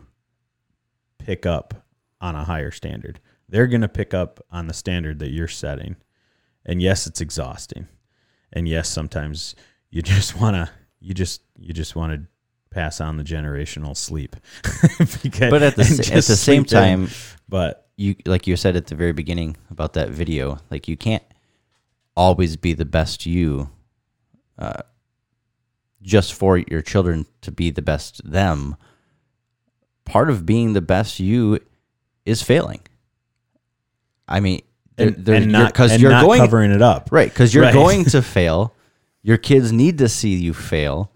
pick 1.20 1.46
up 1.46 1.86
on 2.22 2.36
a 2.36 2.44
higher 2.44 2.72
standard? 2.72 3.20
They're 3.50 3.68
going 3.68 3.82
to 3.82 3.88
pick 3.88 4.14
up 4.14 4.40
on 4.52 4.68
the 4.68 4.74
standard 4.74 5.20
that 5.20 5.32
you're 5.32 5.48
setting. 5.48 5.96
And 6.66 6.82
yes, 6.82 7.08
it's 7.08 7.22
exhausting. 7.22 7.88
And 8.52 8.68
yes, 8.68 8.90
sometimes 8.90 9.56
you 9.90 10.02
just 10.16 10.40
want 10.40 10.56
to 10.56 10.70
you 11.00 11.14
just 11.14 11.42
you 11.58 11.74
just 11.74 11.96
want 11.96 12.14
to 12.14 12.28
pass 12.72 13.00
on 13.00 13.18
the 13.18 13.24
generational 13.24 13.96
sleep. 13.96 14.36
Because- 15.24 15.52
But 15.52 15.62
at 15.64 15.76
the 15.76 15.84
sa- 15.86 16.14
at 16.14 16.24
the 16.26 16.36
same 16.36 16.66
sleep 16.66 16.82
in. 16.82 16.84
time, 17.06 17.10
but 17.48 17.88
you 17.98 18.16
like 18.26 18.48
you 18.48 18.56
said 18.58 18.76
at 18.76 18.88
the 18.88 18.96
very 18.96 19.14
beginning 19.14 19.56
about 19.70 19.94
that 19.94 20.10
video, 20.10 20.58
like 20.72 20.88
you 20.88 20.98
can't 20.98 21.24
always 22.18 22.58
be 22.58 22.74
the 22.74 22.86
best 22.86 23.26
you, 23.26 23.70
uh, 24.58 24.82
just 26.06 26.34
for 26.34 26.58
your 26.58 26.82
children 26.82 27.26
to 27.42 27.52
be 27.52 27.70
the 27.72 27.82
best 27.82 28.22
them. 28.30 28.76
Part 30.06 30.30
of 30.30 30.46
being 30.46 30.74
the 30.74 30.82
best 30.82 31.20
you 31.20 31.60
is 32.26 32.42
failing. 32.44 32.82
I 34.28 34.40
mean, 34.40 34.62
and, 34.98 35.16
there- 35.18 35.36
and 35.36 35.52
not 35.52 35.74
because 35.74 36.00
you're 36.02 36.12
not 36.12 36.24
going 36.26 36.40
covering 36.40 36.72
it 36.72 36.82
up. 36.82 37.10
right 37.12 37.30
because 37.30 37.54
you're 37.54 37.64
Right. 37.66 37.74
going 37.74 38.06
to 38.06 38.22
fail. 38.38 38.74
Your 39.24 39.38
kids 39.38 39.72
need 39.72 39.98
to 39.98 40.08
see 40.08 40.36
you 40.36 40.54
fail, 40.54 41.12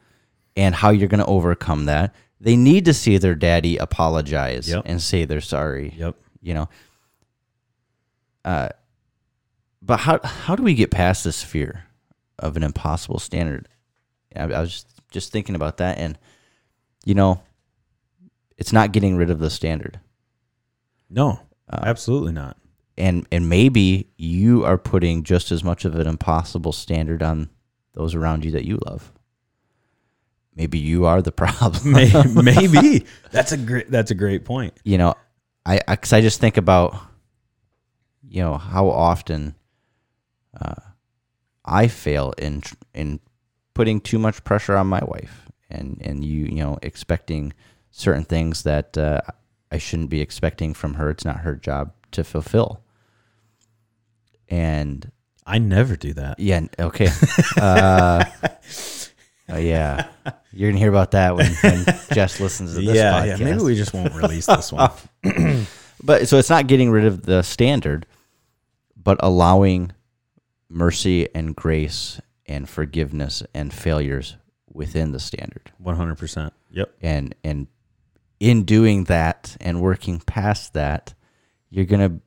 and 0.57 0.73
how 0.73 0.89
you're 0.89 1.07
going 1.07 1.19
to 1.19 1.25
overcome 1.27 1.85
that. 1.85 2.13
They 2.41 2.55
need 2.55 2.85
to 2.85 2.93
see 2.93 3.17
their 3.17 3.35
daddy 3.35 3.77
apologize 3.77 4.67
Yep. 4.69 4.83
and 4.85 5.01
say 5.01 5.25
they're 5.25 5.41
sorry 5.41 5.93
Yep. 5.97 6.15
you 6.41 6.53
know 6.53 6.69
uh 8.45 8.69
but 9.81 9.97
how 9.99 10.19
how 10.23 10.55
do 10.55 10.63
we 10.63 10.73
get 10.73 10.89
past 10.89 11.25
this 11.25 11.43
fear 11.43 11.83
of 12.39 12.55
an 12.55 12.63
impossible 12.63 13.19
standard 13.19 13.67
i, 14.35 14.43
I 14.43 14.59
was 14.61 14.71
just, 14.71 14.87
just 15.11 15.31
thinking 15.31 15.55
about 15.55 15.77
that 15.77 15.97
and 15.97 16.17
you 17.05 17.15
know 17.15 17.41
it's 18.57 18.73
not 18.73 18.91
getting 18.91 19.15
rid 19.15 19.29
of 19.29 19.39
the 19.39 19.49
standard 19.49 19.99
No, 21.09 21.39
Uh, 21.69 21.79
absolutely 21.83 22.33
not. 22.33 22.57
and 22.97 23.25
and 23.31 23.47
maybe 23.49 24.07
you 24.17 24.65
are 24.65 24.77
putting 24.77 25.23
just 25.23 25.51
as 25.51 25.63
much 25.63 25.85
of 25.85 25.95
an 25.95 26.07
impossible 26.07 26.71
standard 26.73 27.23
on 27.23 27.49
those 27.93 28.13
around 28.15 28.43
you 28.45 28.51
that 28.51 28.65
you 28.65 28.77
love 28.85 29.11
maybe 30.55 30.77
you 30.77 31.05
are 31.05 31.21
the 31.21 31.31
problem 31.43 31.93
Maybe 32.43 33.05
that's 33.31 33.51
a 33.53 33.57
great 33.57 33.89
that's 33.89 34.11
a 34.11 34.15
great 34.15 34.43
point. 34.45 34.73
you 34.83 34.97
know, 34.97 35.15
I 35.65 35.79
because 35.87 36.13
I, 36.13 36.21
just 36.21 36.39
think 36.41 36.57
about, 36.57 36.95
you 38.27 38.41
know, 38.41 38.57
how 38.57 38.89
often 38.89 39.55
uh, 40.59 40.75
I 41.63 41.87
fail 41.87 42.33
in 42.37 42.63
in 42.93 43.19
putting 43.79 44.01
too 44.01 44.19
much 44.19 44.43
pressure 44.43 44.75
on 44.75 44.87
my 44.87 44.99
wife, 45.05 45.47
and 45.69 46.01
and 46.03 46.25
you 46.25 46.43
you 46.47 46.61
know 46.61 46.77
expecting 46.81 47.53
certain 47.91 48.25
things 48.25 48.63
that 48.63 48.97
uh, 48.97 49.21
I 49.71 49.77
shouldn't 49.77 50.09
be 50.09 50.19
expecting 50.19 50.73
from 50.73 50.95
her. 50.95 51.09
It's 51.09 51.23
not 51.23 51.37
her 51.37 51.55
job 51.55 51.93
to 52.11 52.25
fulfill. 52.25 52.81
And 54.49 55.09
I 55.45 55.59
never 55.59 55.95
do 55.95 56.11
that. 56.11 56.41
yeah, 56.41 56.65
okay, 56.77 57.07
uh, 57.55 58.25
oh, 59.49 59.57
yeah, 59.57 60.09
you're 60.51 60.71
gonna 60.71 60.77
hear 60.77 60.89
about 60.89 61.11
that 61.11 61.37
when, 61.37 61.49
when 61.63 61.85
Jess 62.11 62.41
listens 62.41 62.73
to 62.73 62.81
this 62.81 62.97
yeah, 62.97 63.13
podcast. 63.13 63.39
yeah. 63.39 63.45
Maybe 63.45 63.63
we 63.63 63.75
just 63.75 63.93
won't 63.93 64.13
release 64.13 64.47
this 64.47 64.73
one. 64.73 64.91
But 66.01 66.29
so 66.29 66.37
it's 66.37 66.49
not 66.49 66.67
getting 66.67 66.91
rid 66.91 67.03
of 67.03 67.23
the 67.23 67.41
standard, 67.41 68.05
but 68.95 69.17
allowing 69.21 69.91
mercy 70.69 71.27
and 71.35 71.53
grace 71.53 72.21
and 72.49 72.67
forgiveness 72.67 73.43
and 73.53 73.71
failures 73.71 74.35
within 74.73 75.13
the 75.13 75.19
standard. 75.19 75.71
One 75.77 75.95
hundred 75.95 76.17
percent. 76.17 76.51
Yep. 76.71 76.93
And 77.01 77.35
and 77.43 77.67
in 78.39 78.63
doing 78.63 79.05
that 79.05 79.55
and 79.61 79.81
working 79.81 80.19
past 80.19 80.73
that, 80.73 81.13
you're 81.69 81.85
gonna 81.85 82.19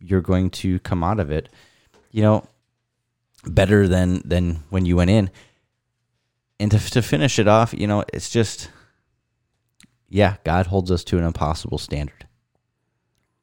you're 0.00 0.22
going 0.22 0.50
to 0.50 0.78
come 0.80 1.04
out 1.04 1.20
of 1.20 1.30
it, 1.30 1.48
you 2.10 2.22
know, 2.22 2.48
better 3.44 3.86
than 3.86 4.22
than 4.24 4.64
when 4.70 4.86
you 4.86 4.96
went 4.96 5.10
in. 5.10 5.30
And 6.58 6.70
to 6.72 6.78
to 6.78 7.02
finish 7.02 7.38
it 7.38 7.46
off, 7.46 7.74
you 7.76 7.86
know, 7.86 8.04
it's 8.12 8.30
just 8.30 8.70
yeah, 10.08 10.36
God 10.44 10.66
holds 10.66 10.90
us 10.90 11.04
to 11.04 11.18
an 11.18 11.24
impossible 11.24 11.78
standard. 11.78 12.26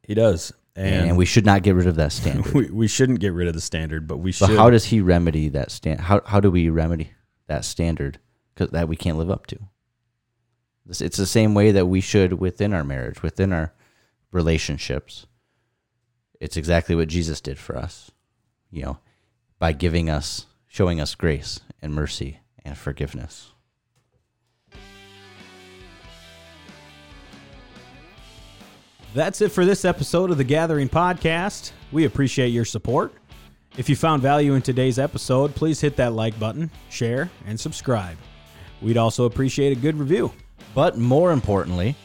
He 0.01 0.15
does, 0.15 0.51
And, 0.77 1.09
and, 1.09 1.17
we 1.17 1.25
should 1.25 1.45
not 1.45 1.63
get 1.63 1.75
rid 1.75 1.87
of 1.87 1.95
that 1.95 2.11
standard. 2.11 2.53
we, 2.53 2.69
we 2.69 2.87
shouldn't 2.87 3.21
get 3.21 3.33
rid 3.33 3.47
of 3.47 3.53
the 3.53 3.61
standard, 3.61 4.07
but 4.07 4.17
we 4.17 4.33
should. 4.33 4.49
how 4.49 4.69
does 4.69 4.85
he 4.85 4.99
remedy 4.99 5.47
that 5.49 5.71
stand? 5.71 6.01
How 6.01 6.21
how 6.25 6.41
do 6.41 6.51
we 6.51 6.69
remedy 6.69 7.11
that 7.47 7.63
standard 7.63 8.19
'Cause 8.55 8.69
that 8.69 8.87
we 8.87 8.95
can't 8.95 9.17
live 9.17 9.29
up 9.29 9.47
to? 9.47 9.59
It's, 10.87 11.01
it's 11.01 11.17
the 11.17 11.25
same 11.25 11.53
way 11.53 11.71
that 11.71 11.87
we 11.87 11.99
should 11.99 12.33
within 12.33 12.73
our 12.73 12.83
marriage, 12.83 13.21
within 13.21 13.51
our 13.51 13.73
relationships. 14.31 15.25
It's 16.39 16.57
exactly 16.57 16.95
what 16.95 17.07
Jesus 17.07 17.41
did 17.41 17.57
for 17.57 17.77
us, 17.77 18.11
you 18.71 18.83
know, 18.83 18.99
by 19.59 19.73
giving 19.73 20.09
us, 20.09 20.45
showing 20.67 21.01
us 21.01 21.15
grace 21.15 21.59
and 21.81 21.93
mercy 21.93 22.39
and 22.63 22.77
forgiveness. 22.77 23.51
That's 29.15 29.39
it 29.39 29.53
for 29.53 29.63
this 29.63 29.85
episode 29.85 30.29
of 30.29 30.37
the 30.37 30.43
Gathering 30.43 30.89
Podcast. 30.89 31.71
We 31.93 32.03
appreciate 32.03 32.49
your 32.49 32.65
support. 32.65 33.13
If 33.77 33.87
you 33.87 33.95
found 33.95 34.21
value 34.21 34.55
in 34.55 34.61
today's 34.61 34.99
episode, 34.99 35.55
please 35.55 35.79
hit 35.79 35.95
that 35.95 36.11
like 36.11 36.37
button, 36.37 36.69
share, 36.89 37.31
and 37.47 37.57
subscribe. 37.57 38.17
We'd 38.81 38.97
also 38.97 39.23
appreciate 39.23 39.71
a 39.71 39.79
good 39.79 39.97
review. 39.97 40.33
But 40.73 40.97
more 40.97 41.31
importantly, 41.31 41.95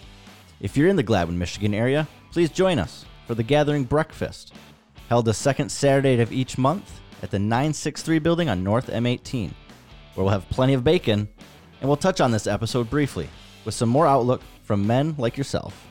if 0.61 0.77
you're 0.77 0.87
in 0.87 0.94
the 0.94 1.03
Gladwin, 1.03 1.37
Michigan 1.37 1.75
area, 1.75 2.07
please 2.31 2.49
join 2.49 2.79
us 2.79 3.05
for 3.27 3.35
the 3.35 3.42
Gathering 3.42 3.83
Breakfast, 3.83 4.55
held 5.09 5.25
the 5.25 5.35
second 5.35 5.68
Saturday 5.68 6.20
of 6.20 6.31
each 6.31 6.59
month 6.59 7.01
at 7.25 7.33
the 7.33 7.40
963 7.40 8.20
building 8.20 8.49
on 8.49 8.62
North 8.62 8.87
M18, 8.87 9.51
where 10.14 10.25
we'll 10.25 10.29
have 10.29 10.49
plenty 10.49 10.75
of 10.75 10.85
bacon 10.85 11.29
and 11.81 11.88
we'll 11.88 11.96
touch 11.96 12.20
on 12.20 12.31
this 12.31 12.46
episode 12.46 12.88
briefly 12.88 13.29
with 13.64 13.75
some 13.75 13.88
more 13.88 14.07
outlook 14.07 14.42
from 14.62 14.87
men 14.87 15.16
like 15.18 15.37
yourself. 15.37 15.89